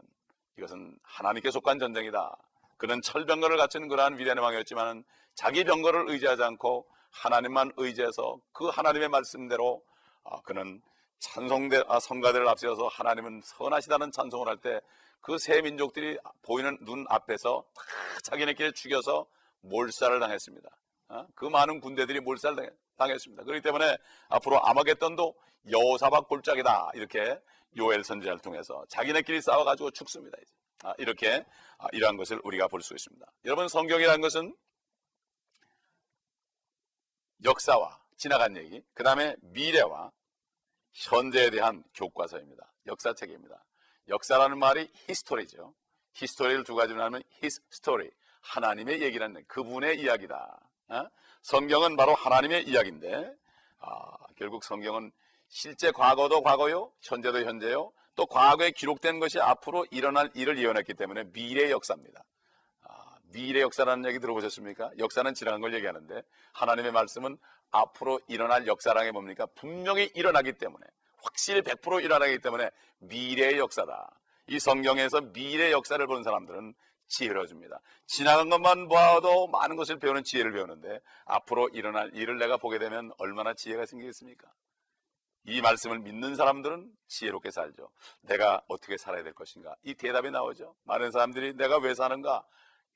이것은 0.58 0.98
하나님께 1.02 1.50
속한 1.50 1.78
전쟁이다. 1.78 2.36
그는 2.76 3.00
철병거를 3.02 3.56
갖춘 3.56 3.88
그러한 3.88 4.18
위대한 4.18 4.38
왕이었지만 4.38 5.04
자기 5.34 5.64
병거를 5.64 6.10
의지하지 6.10 6.42
않고 6.42 6.86
하나님만 7.10 7.72
의지해서 7.76 8.38
그 8.52 8.68
하나님의 8.68 9.08
말씀대로 9.08 9.82
아, 10.24 10.40
그는 10.42 10.80
찬송대 11.20 11.84
아, 11.88 12.00
성가대를 12.00 12.48
앞세워서 12.48 12.88
하나님은 12.88 13.40
선하시다는 13.44 14.10
찬송을 14.12 14.48
할 14.48 14.56
때 14.58 14.80
그 15.20 15.38
세 15.38 15.62
민족들이 15.62 16.18
보이는 16.42 16.76
눈 16.84 17.06
앞에서 17.08 17.64
다 17.76 17.82
자기네끼리 18.24 18.72
죽여서 18.72 19.24
몰살을 19.60 20.18
당했습니다. 20.18 20.68
아, 21.08 21.26
그 21.36 21.44
많은 21.44 21.80
군대들이 21.80 22.18
몰살 22.18 22.56
당했 22.56 22.72
습니다. 23.18 23.44
그렇기 23.44 23.62
때문에 23.62 23.96
앞으로 24.28 24.64
아마겟돈도 24.64 25.34
여호사박 25.70 26.28
골짜기다 26.28 26.90
이렇게 26.94 27.38
요엘 27.76 28.04
선지자를 28.04 28.40
통해서 28.40 28.84
자기네끼리 28.88 29.40
싸워가지고 29.40 29.90
죽습니다. 29.92 30.36
이제. 30.42 30.52
아, 30.84 30.94
이렇게 30.98 31.44
아, 31.78 31.86
이러한 31.92 32.16
것을 32.16 32.40
우리가 32.44 32.68
볼 32.68 32.82
수 32.82 32.94
있습니다. 32.94 33.24
여러분 33.44 33.68
성경이라는 33.68 34.20
것은 34.20 34.56
역사와 37.44 38.00
지나간 38.16 38.56
얘기, 38.56 38.82
그 38.94 39.02
다음에 39.02 39.34
미래와 39.40 40.12
현재에 40.92 41.50
대한 41.50 41.82
교과서입니다. 41.94 42.72
역사책입니다. 42.86 43.64
역사라는 44.08 44.58
말이 44.58 44.88
history죠. 45.06 45.74
History를 46.14 46.64
두 46.64 46.74
가지로 46.74 47.02
하면 47.04 47.22
his 47.40 47.62
story, 47.70 48.10
하나님의 48.42 49.02
얘기라는 49.02 49.44
그분의 49.46 50.00
이야기다. 50.00 50.60
어? 50.88 51.04
성경은 51.42 51.96
바로 51.96 52.14
하나님의 52.14 52.68
이야기인데 52.68 53.34
아, 53.80 54.16
결국 54.36 54.64
성경은 54.64 55.12
실제 55.48 55.90
과거도 55.90 56.42
과거요, 56.42 56.92
현재도 57.02 57.44
현재요, 57.44 57.92
또 58.14 58.26
과거에 58.26 58.70
기록된 58.70 59.20
것이 59.20 59.40
앞으로 59.40 59.86
일어날 59.90 60.30
일을 60.34 60.58
예언했기 60.58 60.94
때문에 60.94 61.24
미래 61.32 61.70
역사입니다. 61.70 62.24
아, 62.82 63.16
미래 63.32 63.60
역사라는 63.60 64.08
얘기 64.08 64.18
들어보셨습니까? 64.18 64.92
역사는 64.98 65.34
지나간 65.34 65.60
걸 65.60 65.74
얘기하는데 65.74 66.22
하나님의 66.52 66.92
말씀은 66.92 67.36
앞으로 67.70 68.20
일어날 68.28 68.66
역사라는 68.66 69.08
게 69.08 69.12
뭡니까? 69.12 69.46
분명히 69.54 70.10
일어나기 70.14 70.52
때문에 70.52 70.86
확실히 71.22 71.62
100% 71.62 72.04
일어나기 72.04 72.38
때문에 72.38 72.70
미래의 72.98 73.58
역사다. 73.58 74.10
이 74.48 74.58
성경에서 74.58 75.32
미래 75.32 75.70
역사를 75.72 76.04
보는 76.06 76.22
사람들은 76.22 76.74
지혜를 77.12 77.40
얻습니다. 77.42 77.80
지나간 78.06 78.48
것만 78.48 78.88
봐도 78.88 79.46
많은 79.48 79.76
것을 79.76 79.98
배우는 79.98 80.24
지혜를 80.24 80.52
배우는데 80.52 81.00
앞으로 81.26 81.68
일어날 81.68 82.10
일을 82.14 82.38
내가 82.38 82.56
보게 82.56 82.78
되면 82.78 83.12
얼마나 83.18 83.54
지혜가 83.54 83.86
생기겠습니까? 83.86 84.50
이 85.44 85.60
말씀을 85.60 85.98
믿는 85.98 86.36
사람들은 86.36 86.90
지혜롭게 87.08 87.50
살죠. 87.50 87.90
내가 88.22 88.62
어떻게 88.68 88.96
살아야 88.96 89.22
될 89.22 89.34
것인가? 89.34 89.74
이 89.82 89.94
대답이 89.94 90.30
나오죠. 90.30 90.74
많은 90.84 91.10
사람들이 91.10 91.54
내가 91.56 91.78
왜 91.78 91.94
사는가? 91.94 92.44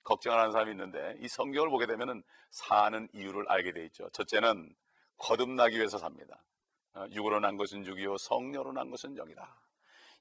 걱정하는 0.04 0.52
사람이 0.52 0.70
있는데 0.70 1.16
이 1.20 1.28
성경을 1.28 1.68
보게 1.68 1.86
되면 1.86 2.22
사는 2.50 3.08
이유를 3.12 3.46
알게 3.48 3.72
돼 3.72 3.84
있죠. 3.86 4.08
첫째는 4.12 4.72
거듭나기 5.18 5.76
위해서 5.76 5.98
삽니다. 5.98 6.42
어, 6.94 7.06
육으로 7.10 7.40
난 7.40 7.56
것은 7.56 7.84
육이요 7.84 8.16
성녀로 8.18 8.72
난 8.72 8.90
것은 8.90 9.16
영이다. 9.16 9.60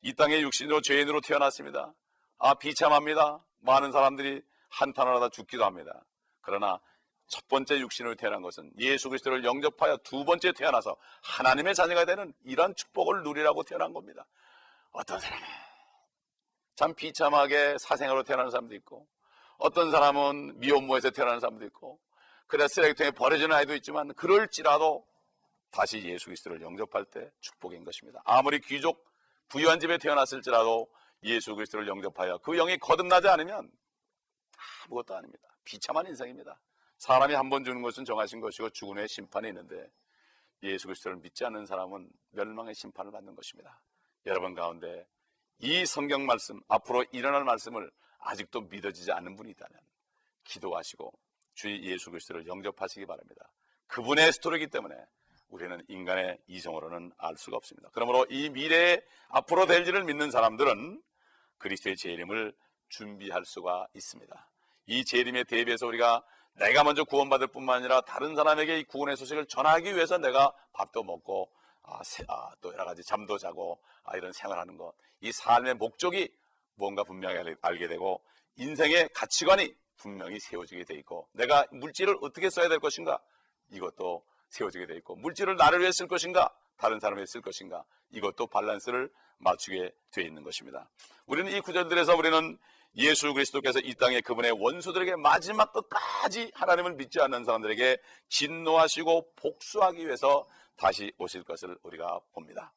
이 0.02 0.14
땅에 0.14 0.42
육신으로 0.42 0.82
죄인으로 0.82 1.22
태어났습니다. 1.22 1.94
아 2.38 2.54
비참합니다. 2.56 3.44
많은 3.60 3.92
사람들이 3.92 4.42
한탄을 4.70 5.16
하다 5.16 5.30
죽기도 5.30 5.66
합니다. 5.66 6.04
그러나 6.42 6.80
첫 7.28 7.48
번째 7.48 7.80
육신으로 7.80 8.16
태어난 8.16 8.42
것은 8.42 8.72
예수 8.78 9.10
그리스도를 9.10 9.44
영접하여 9.44 9.98
두 10.04 10.26
번째 10.26 10.52
태어나서 10.52 10.96
하나님의 11.24 11.74
자녀가 11.74 12.06
되는 12.06 12.34
이러한 12.44 12.76
축복을 12.76 13.24
누리라고 13.24 13.64
태어난 13.64 13.94
겁니다. 13.94 14.26
어떤 14.92 15.20
사람은 15.20 15.48
참 16.76 16.94
비참하게 16.94 17.78
사생아로 17.80 18.24
태어나는 18.24 18.52
사람도 18.52 18.76
있고 18.76 19.08
어떤 19.58 19.92
사람은 19.92 20.60
미혼모에서 20.60 21.12
태어나는 21.12 21.40
사람도 21.40 21.66
있고 21.66 22.00
그래 22.48 22.68
쓰레기통에 22.68 23.12
버려지는 23.12 23.56
아이도 23.56 23.74
있지만 23.76 24.14
그럴지라도 24.14 25.06
다시 25.72 26.04
예수 26.04 26.26
그리스도를 26.26 26.62
영접할 26.62 27.06
때 27.06 27.32
축복인 27.40 27.84
것입니다. 27.84 28.22
아무리 28.24 28.60
귀족 28.60 29.04
부유한 29.50 29.80
집에 29.80 29.98
태어났을지라도 29.98 30.88
예수 31.26 31.56
그리스도를 31.56 31.88
영접하여 31.88 32.38
그 32.40 32.56
영이 32.56 32.78
거듭나지 32.78 33.28
않으면 33.28 33.72
아무것도 34.86 35.16
아닙니다. 35.16 35.48
비참한 35.64 36.06
인생입니다. 36.08 36.60
사람이 36.98 37.34
한 37.34 37.50
번 37.50 37.64
주는 37.64 37.82
것은 37.82 38.06
정하신 38.06 38.40
것이고 38.40 38.70
죽은 38.70 38.98
후에 38.98 39.08
심판이 39.08 39.50
있는데 39.50 39.92
예수 40.64 40.88
그리스도를 40.88 41.18
믿지 41.18 41.44
않는 41.46 41.66
사람은 41.66 42.10
멸망의 42.32 42.74
심판을 42.74 43.12
받는 43.12 43.36
것입니다. 43.36 43.82
여러분 44.26 44.54
가운데 44.56 45.06
이 45.60 45.86
성경 45.86 46.26
말씀 46.26 46.62
앞으로 46.68 47.04
일어날 47.12 47.44
말씀을 47.44 47.92
아직도 48.20 48.62
믿어지지 48.62 49.12
않는 49.12 49.36
분이 49.36 49.52
있다면 49.52 49.80
기도하시고 50.46 51.12
주의 51.54 51.84
예수 51.86 52.10
그리스도를 52.12 52.48
영접하시기 52.48 53.06
바랍니다. 53.06 53.52
그분의 53.88 54.32
스토리이기 54.34 54.68
때문에 54.68 54.96
우리는 55.50 55.82
인간의 55.88 56.40
이성으로는 56.48 57.12
알 57.18 57.38
수가 57.38 57.58
없습니다. 57.58 57.90
그러므로 57.94 58.26
이 58.30 58.50
미래에 58.50 59.02
앞으로 59.30 59.66
될 59.68 59.88
일을 59.88 60.04
믿는 60.04 60.32
사람들은 60.32 61.02
그리스도의 61.58 61.96
재림을 61.96 62.54
준비할 62.90 63.46
수가 63.46 63.88
있습니다. 63.94 64.50
이 64.88 65.04
재림에 65.04 65.44
대비해서 65.46 65.88
우리가 65.88 66.24
내가 66.54 66.84
먼저 66.84 67.04
구원받을 67.04 67.48
뿐만 67.48 67.78
아니라 67.78 68.02
다른 68.02 68.36
사람에게 68.36 68.80
이 68.80 68.84
구원의 68.86 69.18
소식을 69.18 69.48
전하기 69.48 69.96
위해서 69.96 70.18
내가 70.18 70.54
밥도 70.74 71.04
먹고 71.04 71.52
아, 71.84 72.02
세, 72.04 72.24
아, 72.28 72.52
또 72.62 72.72
여러 72.74 72.86
가지 72.86 73.04
잠도 73.04 73.38
자고 73.38 73.80
아, 74.04 74.18
이런 74.18 74.32
생활하는 74.32 74.78
것. 74.78 74.94
이 75.22 75.32
삶의 75.32 75.76
목적이 75.76 76.30
뭔가 76.76 77.04
분명히 77.04 77.56
알게 77.62 77.88
되고 77.88 78.24
인생의 78.58 79.10
가치관이 79.14 79.74
분명히 79.98 80.40
세워지게 80.40 80.86
돼 80.86 80.96
있고 80.96 81.28
내가 81.34 81.66
물질을 81.72 82.18
어떻게 82.22 82.50
써야 82.50 82.70
될 82.70 82.80
것인가 82.80 83.20
이것도 83.72 84.24
세워지게 84.50 84.88
돼 84.88 84.96
있고 84.98 85.16
물질을 85.16 85.56
나를 85.56 85.82
위해 85.82 85.92
쓸 85.92 86.08
것인가 86.08 86.54
다른 86.78 87.00
위해 87.16 87.26
쓸 87.26 87.42
것인가 87.42 87.84
이것도 88.12 88.48
밸런스를 88.48 89.10
맞추게 89.38 89.94
돼 90.12 90.24
있는 90.24 90.44
것입니다. 90.44 90.90
우리는 91.26 91.52
이 91.52 91.60
구절들에서 91.62 92.16
우리는 92.16 92.58
예수 92.98 93.34
그리스도께서 93.34 93.80
이 93.80 93.94
땅에 93.96 94.22
그분의 94.22 94.52
원수들에게 94.52 95.18
마지막 95.18 95.74
끝까지 95.74 96.52
하나님을 96.54 96.94
믿지 96.94 97.20
않는 97.20 97.44
사람들에게 97.44 97.98
진노하시고 98.30 99.34
복수하기 99.36 100.06
위해서 100.06 100.48
다시 100.78 101.12
오실 101.18 101.44
것을 101.44 101.78
우리가 101.84 102.20
봅니다. 102.34 102.74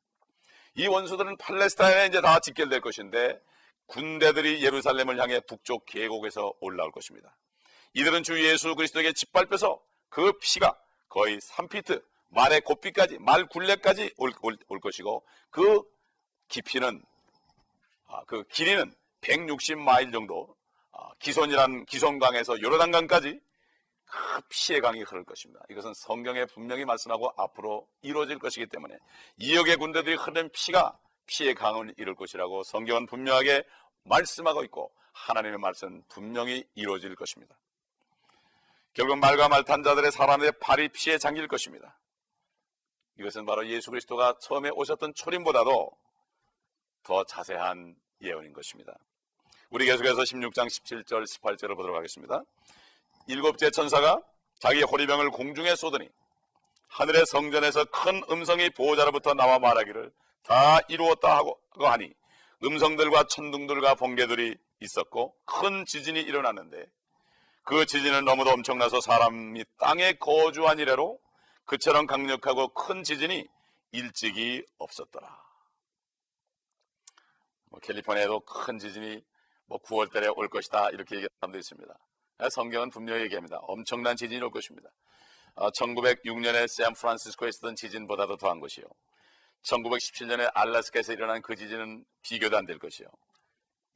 이 0.75 0.87
원수들은 0.87 1.37
팔레스타인에 1.37 2.07
이제 2.07 2.21
다 2.21 2.41
집결될 2.41 2.81
것인데 2.81 3.41
군대들이 3.87 4.65
예루살렘을 4.65 5.21
향해 5.21 5.41
북쪽 5.41 5.87
계곡에서 5.87 6.53
올라올 6.61 6.93
것입니다. 6.93 7.37
이들은 7.95 8.23
주 8.23 8.45
예수 8.45 8.75
그리스도에게 8.75 9.13
짓밟혀서 9.13 9.81
그 10.09 10.33
피가 10.41 10.77
거의 11.09 11.39
3피트 11.39 12.03
말의 12.29 12.61
고삐까지 12.63 13.19
말 13.21 13.47
굴레까지 13.47 14.15
올, 14.17 14.33
올, 14.43 14.57
올 14.69 14.81
것이고 14.81 15.25
그 15.51 15.83
깊이는 16.49 17.03
아, 18.07 18.25
그 18.27 18.43
길이는 18.45 18.95
160마일 19.21 20.13
정도 20.13 20.55
아, 20.93 21.11
기손이란 21.19 21.85
기손강에서 21.87 22.61
요르단강까지 22.63 23.41
그 24.07 24.41
피의 24.49 24.81
강이 24.81 25.03
흐를 25.03 25.25
것입니다. 25.25 25.61
이것은 25.71 25.93
성경에 25.95 26.47
분명히 26.47 26.85
말씀하고 26.85 27.33
앞으로 27.37 27.87
이루어질 28.01 28.39
것이기 28.39 28.67
때문에 28.67 28.97
이역의 29.37 29.77
군대들이 29.77 30.17
흐른 30.17 30.49
피가 30.53 30.99
피의 31.27 31.55
강을 31.55 31.95
이룰 31.99 32.15
것이라고 32.15 32.63
성경은 32.65 33.07
분명하게 33.07 33.65
말씀하고 34.05 34.65
있고 34.65 34.91
하나님의 35.13 35.59
말씀은 35.59 36.03
분명히 36.09 36.65
이루어질 36.75 37.15
것입니다. 37.15 37.59
결국 38.95 39.19
말과 39.19 39.49
말탄 39.49 39.83
자들의 39.83 40.11
사람의 40.11 40.53
발이 40.61 40.89
피에 40.89 41.19
잠길 41.19 41.47
것입니다. 41.47 41.99
이것은 43.19 43.47
바로 43.47 43.67
예수 43.69 43.91
그리스도가 43.91 44.35
처음에 44.41 44.71
오셨던 44.71 45.15
초림보다도 45.15 45.91
더 47.03 47.25
자세한 47.25 47.97
예언인 48.23 48.53
것입니다. 48.53 48.95
우리 49.71 49.87
계속해서 49.87 50.23
16장 50.23 50.67
17절 50.67 51.25
18절을 51.25 51.77
보도록 51.77 51.97
하겠습니다. 51.97 52.43
일곱째 53.27 53.71
천사가 53.71 54.23
자기 54.61 54.83
호리병을 54.83 55.31
공중에 55.31 55.75
쏘더니 55.75 56.09
하늘의 56.89 57.27
성전에서 57.27 57.85
큰 57.87 58.23
음성이 58.31 58.71
보호자로부터 58.71 59.35
나와 59.35 59.59
말하기를 59.59 60.11
다 60.45 60.79
이루었다 60.89 61.37
하고 61.37 61.61
하니 61.79 62.13
음성들과 62.65 63.25
천둥들과 63.25 63.97
번개들이 63.97 64.57
있었고 64.81 65.35
큰 65.45 65.85
지진이 65.87 66.21
일어났는데 66.21 66.87
그 67.65 67.85
지진은 67.85 68.25
너무도 68.25 68.51
엄청나서 68.51 69.01
사람이 69.01 69.65
땅에 69.79 70.15
거주한 70.15 70.79
이래로 70.79 71.21
그처럼 71.69 72.07
강력하고 72.07 72.69
큰 72.69 73.03
지진이 73.05 73.47
일찍이 73.93 74.65
없었더라. 74.79 75.29
뭐 77.67 77.79
캘리포니아에도 77.81 78.41
큰 78.41 78.79
지진이 78.79 79.23
뭐 79.67 79.79
9월 79.83 80.11
달에 80.11 80.29
올 80.29 80.49
것이다 80.49 80.89
이렇게 80.91 81.17
얘기하는 81.17 81.29
사람도 81.41 81.59
있습니다. 81.59 81.95
성경은 82.55 82.89
분명히 82.89 83.23
얘기합니다. 83.25 83.59
엄청난 83.59 84.17
지진이 84.17 84.43
올 84.43 84.51
것입니다. 84.51 84.89
1906년에 85.57 86.65
어, 86.65 86.67
샌프란시스코에 86.67 87.51
있었던 87.51 87.77
지진보다도 87.77 88.39
더한 88.39 88.61
것이요. 88.61 88.87
1917년에 89.63 90.51
알라스카에서 90.55 91.13
일어난 91.13 91.43
그 91.43 91.55
지진은 91.55 92.07
비교도 92.23 92.57
안 92.57 92.65
될 92.65 92.79
것이요. 92.79 93.09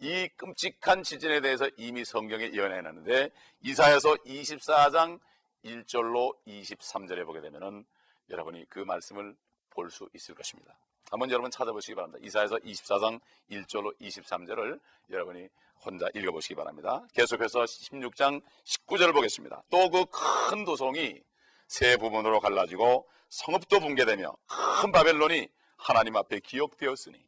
이 0.00 0.28
끔찍한 0.37 1.04
지진에 1.04 1.40
대해서 1.40 1.70
이미 1.78 2.04
성경에 2.04 2.50
예언해 2.52 2.82
놨는데 2.82 3.30
이사에서 3.62 4.14
24장 4.26 5.20
1절로 5.64 6.37
23절에 6.46 7.25
보게 7.27 7.40
되면은 7.40 7.85
여러분이 8.31 8.66
그 8.68 8.81
말씀을 8.81 9.37
볼 9.70 9.90
수 9.90 10.09
있을 10.14 10.35
것입니다. 10.35 10.77
한번 11.11 11.31
여러분 11.31 11.51
찾아보시기 11.51 11.94
바랍니다. 11.94 12.18
이사에서 12.27 12.57
24장 12.57 13.20
1절로 13.51 13.98
23절을 14.01 14.81
여러분이 15.11 15.48
혼자 15.85 16.07
읽어보시기 16.14 16.55
바랍니다. 16.55 17.05
계속해서 17.14 17.61
16장 17.64 18.42
19절을 18.64 19.12
보겠습니다. 19.14 19.62
또 19.70 19.90
그 19.90 20.05
큰 20.51 20.64
도성이 20.64 21.20
세 21.68 21.96
부분으로 21.96 22.40
갈라지고 22.40 23.09
성읍도 23.31 23.81
붕괴되며 23.81 24.35
큰 24.83 24.92
바벨론이 24.92 25.48
하나님 25.77 26.16
앞에 26.16 26.40
기억되었으니 26.40 27.18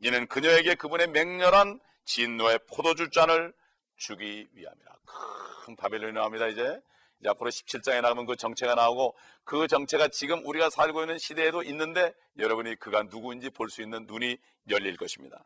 이는 0.00 0.26
그녀에게 0.26 0.74
그분의 0.74 1.08
맹렬한 1.08 1.80
진노의 2.04 2.60
포도주 2.70 3.10
잔을 3.10 3.52
주기 3.96 4.48
위함이라. 4.52 4.96
큰 5.64 5.76
바벨론이 5.76 6.12
나옵니다, 6.12 6.46
이제. 6.46 6.80
이제 7.20 7.28
앞으로 7.28 7.50
17장에 7.50 8.00
나오면 8.00 8.26
그 8.26 8.36
정체가 8.36 8.74
나오고 8.74 9.14
그 9.44 9.66
정체가 9.68 10.08
지금 10.08 10.44
우리가 10.46 10.70
살고 10.70 11.02
있는 11.02 11.18
시대에도 11.18 11.62
있는데 11.62 12.14
여러분이 12.38 12.76
그가 12.76 13.02
누구인지 13.04 13.50
볼 13.50 13.68
수 13.70 13.82
있는 13.82 14.06
눈이 14.06 14.38
열릴 14.70 14.96
것입니다. 14.96 15.44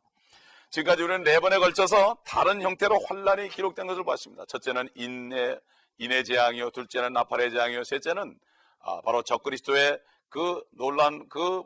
지금까지 0.70 1.02
우리는 1.02 1.22
네 1.24 1.38
번에 1.40 1.58
걸쳐서 1.58 2.18
다른 2.26 2.62
형태로 2.62 2.98
환란이 3.06 3.48
기록된 3.48 3.86
것을 3.86 4.04
봤습니다. 4.04 4.44
첫째는 4.46 4.88
인내, 4.94 5.58
인의 5.98 6.24
재앙이요, 6.24 6.70
둘째는 6.70 7.12
나팔의 7.12 7.50
재앙이요, 7.52 7.84
셋째는 7.84 8.38
아, 8.80 9.00
바로 9.02 9.22
적그리스도의 9.22 10.00
그 10.28 10.62
놀란 10.72 11.28
그 11.28 11.62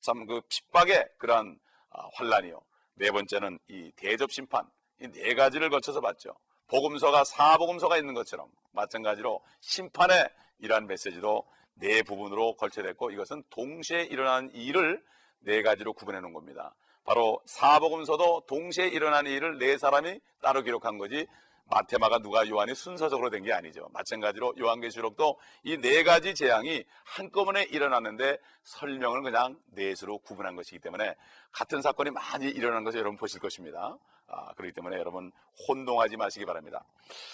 참그 0.00 0.42
핍박의 0.48 1.08
그러한 1.18 1.58
아, 1.90 2.08
환란이요. 2.14 2.60
네 2.96 3.10
번째는 3.10 3.58
이 3.68 3.90
대접 3.96 4.30
심판 4.32 4.68
이 5.00 5.08
네 5.08 5.34
가지를 5.34 5.70
거쳐서 5.70 6.00
봤죠. 6.00 6.34
복음서가 6.68 7.24
사복음서가 7.24 7.96
있는 7.96 8.14
것처럼 8.14 8.48
마찬가지로 8.72 9.42
심판의 9.60 10.28
이러한 10.58 10.86
메시지도 10.86 11.44
네 11.74 12.02
부분으로 12.02 12.56
걸쳐졌고 12.56 13.10
이것은 13.10 13.42
동시에 13.50 14.02
일어난 14.04 14.50
일을 14.52 15.02
네 15.40 15.62
가지로 15.62 15.92
구분해 15.92 16.20
놓은 16.20 16.32
겁니다. 16.32 16.74
바로 17.04 17.40
사복음서도 17.44 18.44
동시에 18.46 18.88
일어난 18.88 19.26
일을 19.26 19.58
네 19.58 19.76
사람이 19.76 20.20
따로 20.40 20.62
기록한 20.62 20.96
거지 20.98 21.26
마테마가 21.66 22.18
누가 22.18 22.46
요한이 22.48 22.74
순서적으로 22.74 23.30
된 23.30 23.44
게 23.44 23.52
아니죠. 23.52 23.88
마찬가지로 23.92 24.54
요한계시록도 24.58 25.38
이 25.64 25.78
네 25.78 26.02
가지 26.02 26.34
재앙이 26.34 26.84
한꺼번에 27.04 27.64
일어났는데 27.64 28.38
설명을 28.62 29.22
그냥 29.22 29.58
넷으로 29.72 30.18
구분한 30.18 30.56
것이기 30.56 30.78
때문에 30.78 31.14
같은 31.52 31.82
사건이 31.82 32.10
많이 32.10 32.46
일어난 32.48 32.84
것을 32.84 33.00
여러분 33.00 33.16
보실 33.16 33.40
것입니다. 33.40 33.98
아, 34.28 34.54
그렇기 34.54 34.72
때문에 34.72 34.96
여러분 34.96 35.30
혼동하지 35.68 36.16
마시기 36.16 36.46
바랍니다. 36.46 36.84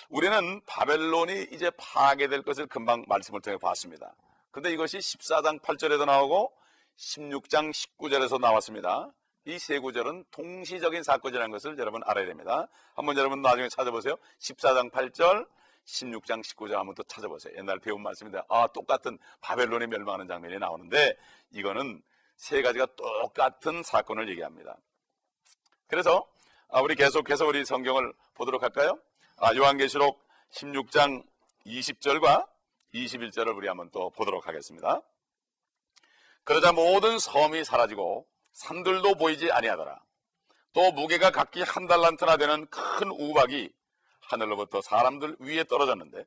우리는 0.08 0.60
바벨론이 0.66 1.48
이제 1.52 1.70
파괴될 1.76 2.42
것을 2.42 2.66
금방 2.66 3.04
말씀을 3.06 3.40
통해 3.40 3.56
봤습니다. 3.58 4.14
근데 4.50 4.72
이것이 4.72 4.98
14장 4.98 5.60
8절에도 5.60 6.04
나오고 6.06 6.52
16장 6.96 7.72
19절에서 7.72 8.40
나왔습니다. 8.40 9.10
이 9.46 9.56
세 9.58 9.78
구절은 9.78 10.24
동시적인 10.30 11.02
사건이라는 11.02 11.50
것을 11.50 11.78
여러분 11.78 12.02
알아야 12.04 12.26
됩니다. 12.26 12.68
한번 12.94 13.16
여러분 13.16 13.40
나중에 13.40 13.68
찾아보세요. 13.68 14.16
14장 14.38 14.90
8절, 14.90 15.48
16장 15.86 16.42
19절 16.44 16.72
한번 16.72 16.94
또 16.94 17.02
찾아보세요. 17.04 17.56
옛날 17.56 17.78
배운 17.78 18.02
말씀인데 18.02 18.40
아 18.48 18.66
똑같은 18.68 19.18
바벨론이 19.40 19.86
멸망하는 19.86 20.28
장면이 20.28 20.58
나오는데 20.58 21.16
이거는 21.52 22.02
세 22.36 22.62
가지가 22.62 22.86
똑같은 22.96 23.82
사건을 23.82 24.28
얘기합니다. 24.30 24.76
그래서 25.86 26.26
아, 26.68 26.80
우리 26.80 26.94
계속해서 26.94 27.46
우리 27.46 27.64
성경을 27.64 28.12
보도록 28.34 28.62
할까요? 28.62 28.98
아, 29.36 29.54
요한계시록 29.54 30.22
16장 30.52 31.24
20절과 31.66 32.46
21절을 32.94 33.56
우리 33.56 33.66
한번 33.68 33.90
또 33.90 34.10
보도록 34.10 34.46
하겠습니다. 34.46 35.02
그러자 36.44 36.72
모든 36.72 37.18
섬이 37.18 37.64
사라지고 37.64 38.26
산들도 38.52 39.14
보이지 39.14 39.50
아니하더라. 39.50 40.02
또 40.72 40.92
무게가 40.92 41.30
각기 41.30 41.62
한 41.62 41.86
달란트나 41.86 42.36
되는 42.36 42.66
큰 42.66 43.10
우박이 43.10 43.72
하늘로부터 44.20 44.80
사람들 44.80 45.36
위에 45.40 45.64
떨어졌는데 45.64 46.24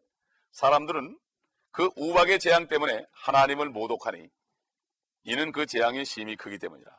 사람들은 0.51 1.17
그 1.71 1.89
우박의 1.95 2.39
재앙 2.39 2.67
때문에 2.67 3.05
하나님을 3.11 3.69
모독하니 3.69 4.29
이는 5.23 5.51
그 5.51 5.65
재앙이 5.65 6.05
심히 6.05 6.35
크기 6.35 6.59
때문이라. 6.59 6.91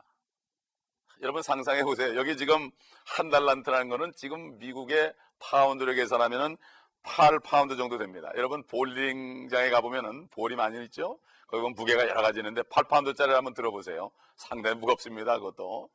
여러분 1.21 1.41
상상해 1.41 1.83
보세요. 1.83 2.15
여기 2.17 2.35
지금 2.35 2.71
한 3.05 3.29
달란트라는 3.29 3.87
거는 3.89 4.13
지금 4.15 4.57
미국의 4.57 5.13
파운드로 5.39 5.93
계산하면은 5.93 6.57
8파운드 7.03 7.77
정도 7.77 7.97
됩니다. 7.97 8.31
여러분 8.35 8.63
볼링장에 8.63 9.69
가보면은 9.69 10.27
볼이 10.29 10.55
많이 10.55 10.83
있죠? 10.85 11.19
거기 11.47 11.61
보면 11.61 11.75
무게가 11.75 12.07
여러 12.07 12.21
가지 12.21 12.39
있는데 12.39 12.61
8파운드짜리 12.63 13.29
한번 13.29 13.53
들어보세요. 13.53 14.11
상당히 14.35 14.75
무겁습니다. 14.77 15.37
그것도. 15.37 15.89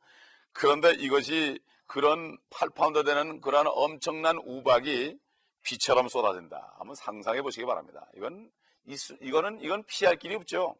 그런데 0.53 0.91
이것이 0.91 1.59
그런 1.87 2.37
8파운드 2.49 3.05
되는 3.05 3.41
그런 3.41 3.67
엄청난 3.67 4.37
우박이 4.37 5.17
비처럼 5.63 6.07
쏟아진다. 6.07 6.75
한번 6.77 6.95
상상해 6.95 7.41
보시기 7.41 7.65
바랍니다. 7.65 8.07
이건 8.15 8.49
이거는 9.21 9.61
이건 9.61 9.83
피할 9.85 10.15
길이 10.15 10.35
없죠. 10.35 10.75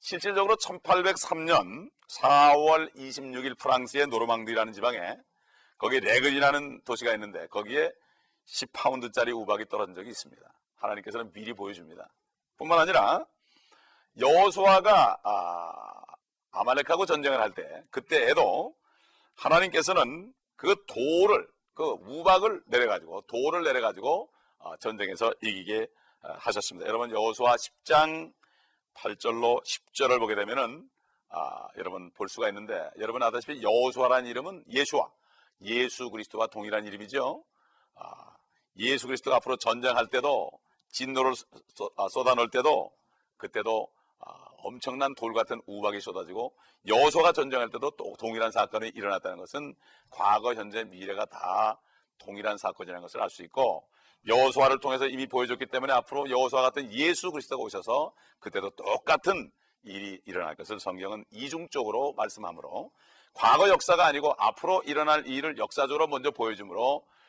실질적으로 0.00 0.56
1803년 0.56 1.90
4월 2.10 2.92
26일 2.94 3.56
프랑스의 3.58 4.08
노르망디라는 4.08 4.72
지방에 4.72 5.16
거기 5.78 6.00
레근이라는 6.00 6.82
도시가 6.84 7.12
있는데 7.14 7.46
거기에 7.46 7.90
10파운드짜리 8.46 9.34
우박이 9.34 9.66
떨어진 9.68 9.94
적이 9.94 10.10
있습니다. 10.10 10.42
하나님께서는 10.76 11.32
미리 11.32 11.52
보여줍니다. 11.52 12.08
뿐만 12.58 12.78
아니라 12.78 13.24
여호수아가 14.18 15.18
아, 15.22 16.64
말렉하고 16.64 17.06
전쟁을 17.06 17.40
할 17.40 17.52
때 17.54 17.82
그때에도 17.90 18.74
하나님께서는 19.36 20.32
그 20.56 20.76
돌을 20.86 21.48
그 21.74 21.84
우박을 21.84 22.62
내려가지고 22.66 23.22
돌을 23.22 23.62
내려가지고 23.64 24.30
어, 24.58 24.76
전쟁에서 24.76 25.32
이기게 25.42 25.88
어, 26.22 26.32
하셨습니다. 26.38 26.88
여러분 26.88 27.10
여호수아 27.10 27.56
10장 27.56 28.32
8절로 28.94 29.62
10절을 29.64 30.18
보게 30.20 30.34
되면은 30.34 30.88
아, 31.30 31.68
여러분 31.78 32.10
볼 32.12 32.28
수가 32.28 32.48
있는데 32.48 32.74
여러분 32.98 33.22
아다시피 33.22 33.62
여호수아라는 33.62 34.28
이름은 34.28 34.64
예수와 34.68 35.10
예수 35.62 36.10
그리스도와 36.10 36.48
동일한 36.48 36.86
이름이죠. 36.86 37.42
아, 37.94 38.36
예수 38.76 39.06
그리스도가 39.06 39.36
앞으로 39.36 39.56
전쟁할 39.56 40.08
때도 40.08 40.50
진노를 40.92 41.32
아, 41.96 42.08
쏟아 42.08 42.34
넣을 42.34 42.50
때도 42.50 42.92
그때도 43.36 43.88
아, 44.20 44.32
엄청난 44.58 45.14
돌 45.14 45.32
같은 45.32 45.60
우박이 45.66 46.00
쏟아지고 46.00 46.54
여호수아가 46.86 47.32
전쟁할 47.32 47.70
때도 47.70 47.90
또 47.92 48.14
동일한 48.18 48.52
사건이 48.52 48.92
일어났다는 48.94 49.38
것은 49.38 49.74
과거, 50.10 50.54
현재, 50.54 50.84
미래가 50.84 51.26
다 51.26 51.80
동일한 52.18 52.56
사건이라는 52.56 53.02
것을 53.02 53.20
알 53.20 53.30
수 53.30 53.42
있고 53.42 53.84
여호수아를 54.26 54.78
통해서 54.78 55.06
이미 55.06 55.26
보여줬기 55.26 55.66
때문에 55.66 55.92
앞으로 55.92 56.30
여호수아 56.30 56.62
같은 56.62 56.92
예수 56.92 57.32
그리스도가 57.32 57.62
오셔서 57.62 58.12
그때도 58.38 58.70
똑같은 58.70 59.50
일이 59.82 60.20
일어날 60.26 60.54
것을 60.54 60.78
성경은 60.78 61.24
이중적으로 61.32 62.12
말씀하므로 62.12 62.92
과거 63.34 63.68
역사가 63.68 64.06
아니고 64.06 64.34
앞으로 64.38 64.82
일어날 64.84 65.26
일을 65.26 65.58
역사적으로 65.58 66.06
먼저 66.06 66.30
보여주므로 66.30 67.04
아, 67.04 67.21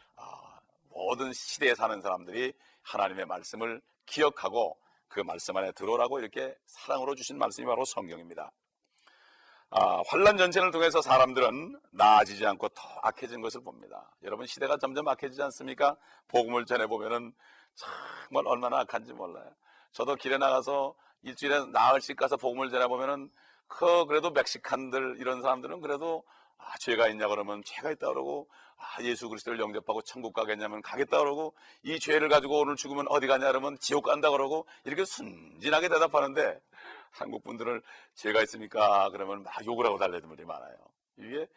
모든 0.93 1.34
시대에 1.34 1.75
사는 1.75 1.99
사람들이 2.01 2.53
하나님의 2.84 3.25
말씀을 3.25 3.82
기억하고 4.06 4.77
그 5.08 5.19
말씀 5.19 5.56
안에 5.58 5.71
들어오라고 5.73 6.19
이렇게 6.19 6.56
사랑으로 6.65 7.15
주신 7.15 7.38
말씀이 7.38 7.65
바로 7.67 7.86
성경입니다. 7.86 8.51
아, 9.75 10.03
환란 10.08 10.38
전쟁을 10.38 10.71
통해서 10.71 11.01
사람들은 11.01 11.79
나아지지 11.91 12.45
않고 12.45 12.69
더 12.69 12.82
악해진 13.01 13.41
것을 13.41 13.62
봅니다. 13.63 14.12
여러분 14.23 14.45
시대가 14.45 14.77
점점 14.77 15.08
악해지지 15.08 15.41
않습니까? 15.41 15.97
복음을 16.27 16.65
전해 16.65 16.86
보면은 16.86 17.34
정말 17.75 18.45
얼마나 18.45 18.79
악한지 18.82 19.13
몰라요. 19.13 19.49
저도 19.91 20.15
길에 20.15 20.38
나가서 20.38 20.93
일주일에 21.23 21.65
나흘씩 21.71 22.17
가서 22.17 22.38
복음을 22.38 22.69
전해 22.69 22.88
보면은 22.88 23.32
그 23.67 24.06
그래도 24.06 24.29
멕시칸들 24.29 25.17
이런 25.19 25.41
사람들은 25.41 25.82
그래도 25.82 26.23
아, 26.58 26.77
죄가 26.79 27.08
있냐 27.10 27.27
그러면 27.27 27.63
죄가 27.63 27.91
있다 27.91 28.08
그러고 28.10 28.47
아, 28.84 29.02
예수 29.04 29.30
그리스도를 29.30 29.60
영접하고 29.60 30.02
천국 30.02 30.34
가겠냐면 30.34 30.82
가겠다 30.82 31.19
그러고 31.19 31.56
이 31.84 32.00
죄를 32.00 32.28
가지고 32.28 32.60
오늘 32.60 32.76
죽으면 32.76 33.06
어디 33.10 33.28
가냐 33.28 33.48
그러면 33.48 33.78
지옥 33.80 34.04
간다 34.04 34.30
그러고 34.30 34.67
이렇게 34.84 35.06
순진하게 35.06 35.89
대답하는데 35.89 36.60
한국 37.12 37.43
분들은 37.43 37.82
죄가 38.15 38.41
있습니까? 38.43 39.10
그러면 39.12 39.43
막 39.43 39.65
욕을 39.65 39.86
하고 39.86 39.98
달래는 39.98 40.28
분들이 40.28 40.46
많아요. 40.46 40.76
이게 41.17 41.48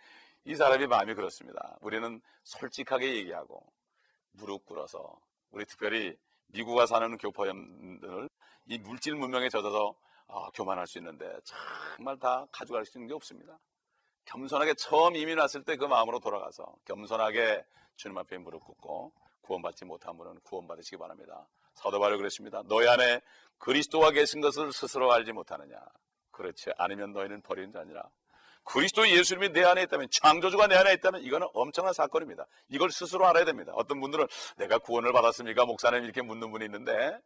이 0.45 0.55
사람이 0.55 0.87
마음이 0.87 1.15
그렇습니다. 1.15 1.77
우리는 1.81 2.21
솔직하게 2.45 3.17
얘기하고 3.17 3.67
무릎 4.33 4.65
꿇어서 4.65 5.19
우리 5.51 5.65
특별히 5.65 6.17
미국에 6.49 6.87
사는 6.87 7.19
교포님들 7.19 8.29
이 8.67 8.79
물질 8.79 9.17
문명에 9.17 9.49
젖어서 9.49 9.95
어, 10.29 10.51
교만할 10.51 10.87
수 10.87 10.99
있는데 10.99 11.33
정말 11.97 12.19
다 12.19 12.47
가져갈 12.53 12.85
수 12.85 12.99
있는 12.99 13.09
게 13.09 13.15
없습니다. 13.15 13.59
겸손하게 14.27 14.75
처음 14.75 15.17
이민 15.17 15.39
왔을 15.39 15.62
때 15.65 15.77
그 15.77 15.85
마음으로 15.85 16.19
돌아가서 16.21 16.75
겸손하게 16.85 17.65
주님 17.97 18.19
앞에 18.19 18.39
무릎 18.39 18.65
꿇고 18.65 19.12
구원받지 19.43 19.85
못한 19.85 20.17
분은 20.17 20.41
구원받으시기 20.41 20.97
바랍니다. 20.97 21.47
사도 21.75 22.01
바울이 22.01 22.17
그랬습니다. 22.19 22.62
너희 22.67 22.89
안에 22.89 23.21
그리스도가 23.59 24.11
계신 24.11 24.41
것을 24.41 24.73
스스로 24.73 25.12
알지 25.12 25.33
못하느냐? 25.33 25.77
그렇지 26.33 26.71
않으면 26.77 27.12
너희는 27.12 27.43
버리는 27.43 27.71
자 27.73 27.81
아니라 27.81 28.03
그리스도 28.65 29.09
예수님이 29.09 29.51
내 29.51 29.62
안에 29.65 29.83
있다면 29.85 30.09
창조주가 30.11 30.67
내 30.67 30.75
안에 30.75 30.93
있다면 30.95 31.23
이거는 31.23 31.47
엄청난 31.55 31.93
사건입니다. 31.95 32.47
이걸 32.69 32.91
스스로 32.91 33.27
알아야 33.27 33.45
됩니다. 33.45 33.73
어떤 33.77 34.01
분들은 34.01 34.27
내가 34.57 34.79
구원을 34.79 35.12
받았습니까? 35.12 35.65
목사님 35.65 36.03
이렇게 36.05 36.21
묻는 36.23 36.51
분이 36.51 36.65
있는데 36.65 37.17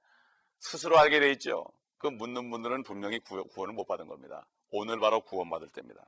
스스로 0.58 0.98
알게 0.98 1.18
돼 1.18 1.30
있죠. 1.32 1.64
그 1.96 2.08
묻는 2.08 2.50
분들은 2.50 2.82
분명히 2.82 3.18
구원을 3.20 3.74
못 3.74 3.86
받은 3.86 4.06
겁니다. 4.06 4.46
오늘 4.70 5.00
바로 5.00 5.22
구원받을 5.22 5.68
때입니다. 5.70 6.04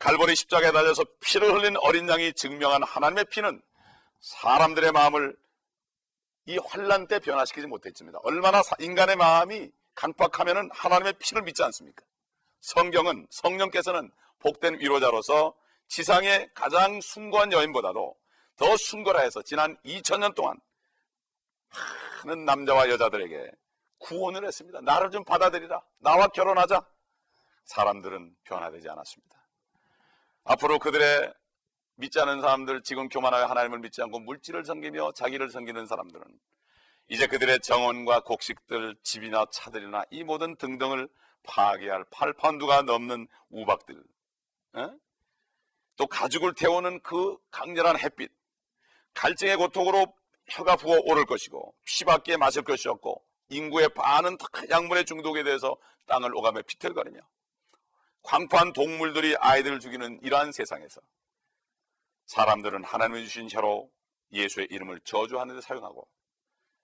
갈보리 0.00 0.34
십자가에 0.34 0.72
달려서 0.72 1.04
피를 1.20 1.52
흘린 1.52 1.76
어린 1.76 2.08
양이 2.08 2.32
증명한 2.32 2.82
하나님의 2.82 3.26
피는 3.26 3.62
사람들의 4.20 4.92
마음을 4.92 5.36
이 6.46 6.58
환란 6.58 7.06
때 7.06 7.18
변화시키지 7.18 7.66
못했습니다. 7.66 8.18
얼마나 8.22 8.62
인간의 8.78 9.16
마음이 9.16 9.70
강박하면 9.94 10.70
하나님의 10.72 11.14
피를 11.18 11.42
믿지 11.42 11.62
않습니까? 11.62 12.02
성경은 12.60 13.26
성령께서는 13.30 14.10
복된 14.38 14.80
위로자로서 14.80 15.54
지상의 15.88 16.48
가장 16.54 17.00
숭고한 17.02 17.52
여인보다도 17.52 18.16
더 18.56 18.76
순거라 18.78 19.20
해서 19.20 19.42
지난 19.42 19.76
2000년 19.84 20.34
동안 20.34 20.58
많은 22.24 22.46
남자와 22.46 22.88
여자들에게 22.88 23.50
구원을 23.98 24.46
했습니다. 24.46 24.80
나를 24.80 25.10
좀 25.10 25.24
받아들이라. 25.24 25.82
나와 25.98 26.28
결혼하자. 26.28 26.86
사람들은 27.64 28.34
변화되지 28.44 28.88
않았습니다. 28.88 29.39
앞으로 30.44 30.78
그들의 30.78 31.32
믿지 31.96 32.18
않은 32.20 32.40
사람들, 32.40 32.82
지금 32.82 33.08
교만하여 33.08 33.46
하나님을 33.46 33.80
믿지 33.80 34.02
않고 34.02 34.20
물질을 34.20 34.64
섬기며 34.64 35.12
자기를 35.12 35.50
섬기는 35.50 35.86
사람들은 35.86 36.24
이제 37.08 37.26
그들의 37.26 37.60
정원과 37.60 38.20
곡식들, 38.20 38.96
집이나 39.02 39.44
차들이나 39.52 40.04
이 40.10 40.24
모든 40.24 40.56
등등을 40.56 41.08
파괴할 41.42 42.04
팔판두가 42.10 42.82
넘는 42.82 43.26
우박들, 43.50 44.02
에? 44.76 44.88
또 45.96 46.06
가죽을 46.06 46.54
태우는 46.54 47.00
그 47.02 47.36
강렬한 47.50 47.98
햇빛, 47.98 48.30
갈증의 49.14 49.56
고통으로 49.56 50.14
혀가 50.48 50.76
부어 50.76 50.98
오를 51.04 51.26
것이고 51.26 51.74
피밖에 51.84 52.36
마실 52.36 52.62
것이 52.62 52.88
없고 52.88 53.22
인구의 53.50 53.90
반은 53.90 54.36
다 54.38 54.46
약물의 54.70 55.04
중독에 55.04 55.42
대해서 55.42 55.76
땅을 56.06 56.34
오가며 56.34 56.62
비틀거리며 56.62 57.20
광판 58.22 58.72
동물들이 58.72 59.36
아이들을 59.36 59.80
죽이는 59.80 60.20
이러한 60.22 60.52
세상에서 60.52 61.00
사람들은 62.26 62.84
하나님이 62.84 63.24
주신 63.24 63.48
혀로 63.50 63.90
예수의 64.32 64.68
이름을 64.70 65.00
저주하는 65.00 65.56
데 65.56 65.60
사용하고 65.60 66.06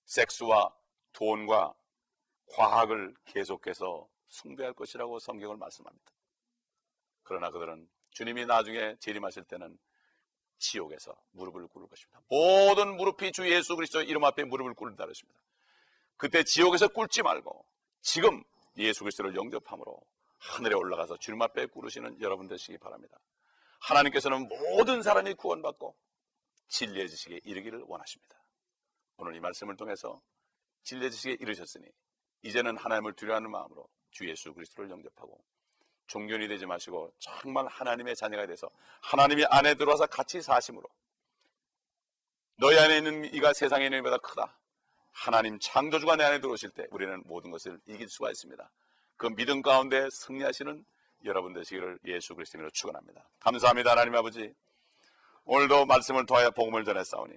섹스와 0.07 0.75
돈과 1.13 1.75
과학을 2.53 3.15
계속해서 3.27 4.09
숭배할 4.29 4.73
것이라고 4.73 5.19
성경을 5.19 5.57
말씀합니다. 5.57 6.13
그러나 7.23 7.51
그들은 7.51 7.89
주님이 8.11 8.47
나중에 8.47 8.97
재림하실 9.01 9.45
때는 9.45 9.79
지옥에서 10.59 11.15
무릎을 11.33 11.69
꿇을 11.69 11.89
것입니다. 11.89 12.21
모든 12.29 12.97
무릎이 12.97 13.33
주 13.33 13.51
예수 13.51 13.77
그리스도 13.77 14.03
이름 14.03 14.25
앞에 14.25 14.45
무릎을 14.45 14.75
꿇는다 14.75 15.05
그랬습니다. 15.05 15.39
그때 16.17 16.45
지옥에서 16.45 16.89
꿇지 16.89 17.23
말고 17.23 17.67
지금 18.01 18.43
예수 18.79 19.01
그리스도를 19.01 19.35
영접함으로 19.35 20.01
하늘에 20.39 20.75
올라가서 20.75 21.19
주님 21.19 21.41
앞에 21.43 21.67
꿇으시는 21.67 22.21
여러분 22.21 22.47
되시기 22.49 22.79
바랍니다. 22.79 23.19
하나님께서는 23.81 24.49
모든 24.49 25.03
사람이 25.03 25.35
구원받고 25.35 25.97
진리의 26.69 27.09
지식에 27.09 27.41
이르기를 27.45 27.85
원하십니다. 27.87 28.37
오늘 29.17 29.35
이 29.35 29.41
말씀을 29.41 29.77
통해서 29.77 30.21
진리의 30.83 31.11
지식에 31.11 31.37
이르셨으니 31.41 31.87
이제는 32.43 32.77
하나님을 32.77 33.15
두려워하는 33.15 33.51
마음으로 33.51 33.89
주 34.11 34.29
예수 34.29 34.53
그리스도를 34.53 34.91
영접하고 34.91 35.43
종견이 36.07 36.49
되지 36.49 36.67
마시고 36.67 37.13
정말 37.19 37.67
하나님의 37.67 38.15
자녀가 38.15 38.47
돼서 38.47 38.71
하나님이 39.03 39.45
안에 39.47 39.75
들어와서 39.75 40.07
같이 40.07 40.41
사심으로 40.41 40.89
너희 42.59 42.79
안에 42.79 42.99
있는 42.99 43.35
이가 43.35 43.53
세상에 43.53 43.85
있는 43.85 43.99
이보다 43.99 44.19
크다. 44.19 44.59
하나님 45.13 45.59
창조주가 45.59 46.17
내 46.17 46.25
안에 46.25 46.41
들어오실 46.41 46.71
때 46.71 46.87
우리는 46.91 47.23
모든 47.27 47.51
것을 47.51 47.81
이길 47.87 48.09
수가 48.09 48.31
있습니다. 48.31 48.71
그 49.17 49.35
믿음 49.35 49.63
가운데 49.63 50.09
승리하시는 50.11 50.85
여러분 51.25 51.53
되시기를 51.55 51.99
예수 52.07 52.35
그리스도로 52.35 52.71
축원합니다. 52.71 53.29
감사합니다 53.41 53.93
하나님 53.93 54.15
아버지. 54.15 54.53
오늘도 55.45 55.87
말씀을 55.87 56.27
통하여 56.27 56.51
복음을 56.51 56.85
전했사오니 56.85 57.35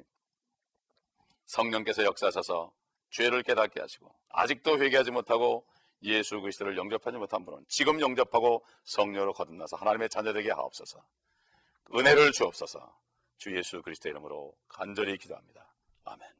성령께서 1.45 2.03
역사하셔서 2.03 2.71
죄를 3.11 3.43
깨닫게 3.43 3.79
하시고 3.79 4.13
아직도 4.29 4.79
회개하지 4.79 5.11
못하고 5.11 5.65
예수 6.03 6.39
그리스도를 6.39 6.77
영접하지 6.77 7.17
못한 7.17 7.43
분은 7.45 7.65
지금 7.67 7.99
영접하고 7.99 8.63
성령으로 8.83 9.33
거듭나서 9.33 9.77
하나님의 9.77 10.09
자녀되게 10.09 10.51
하옵소서. 10.51 11.03
은혜를 11.93 12.31
주옵소서. 12.31 12.97
주 13.37 13.55
예수 13.57 13.81
그리스도 13.81 14.09
이름으로 14.09 14.53
간절히 14.67 15.17
기도합니다. 15.17 15.73
아멘. 16.05 16.38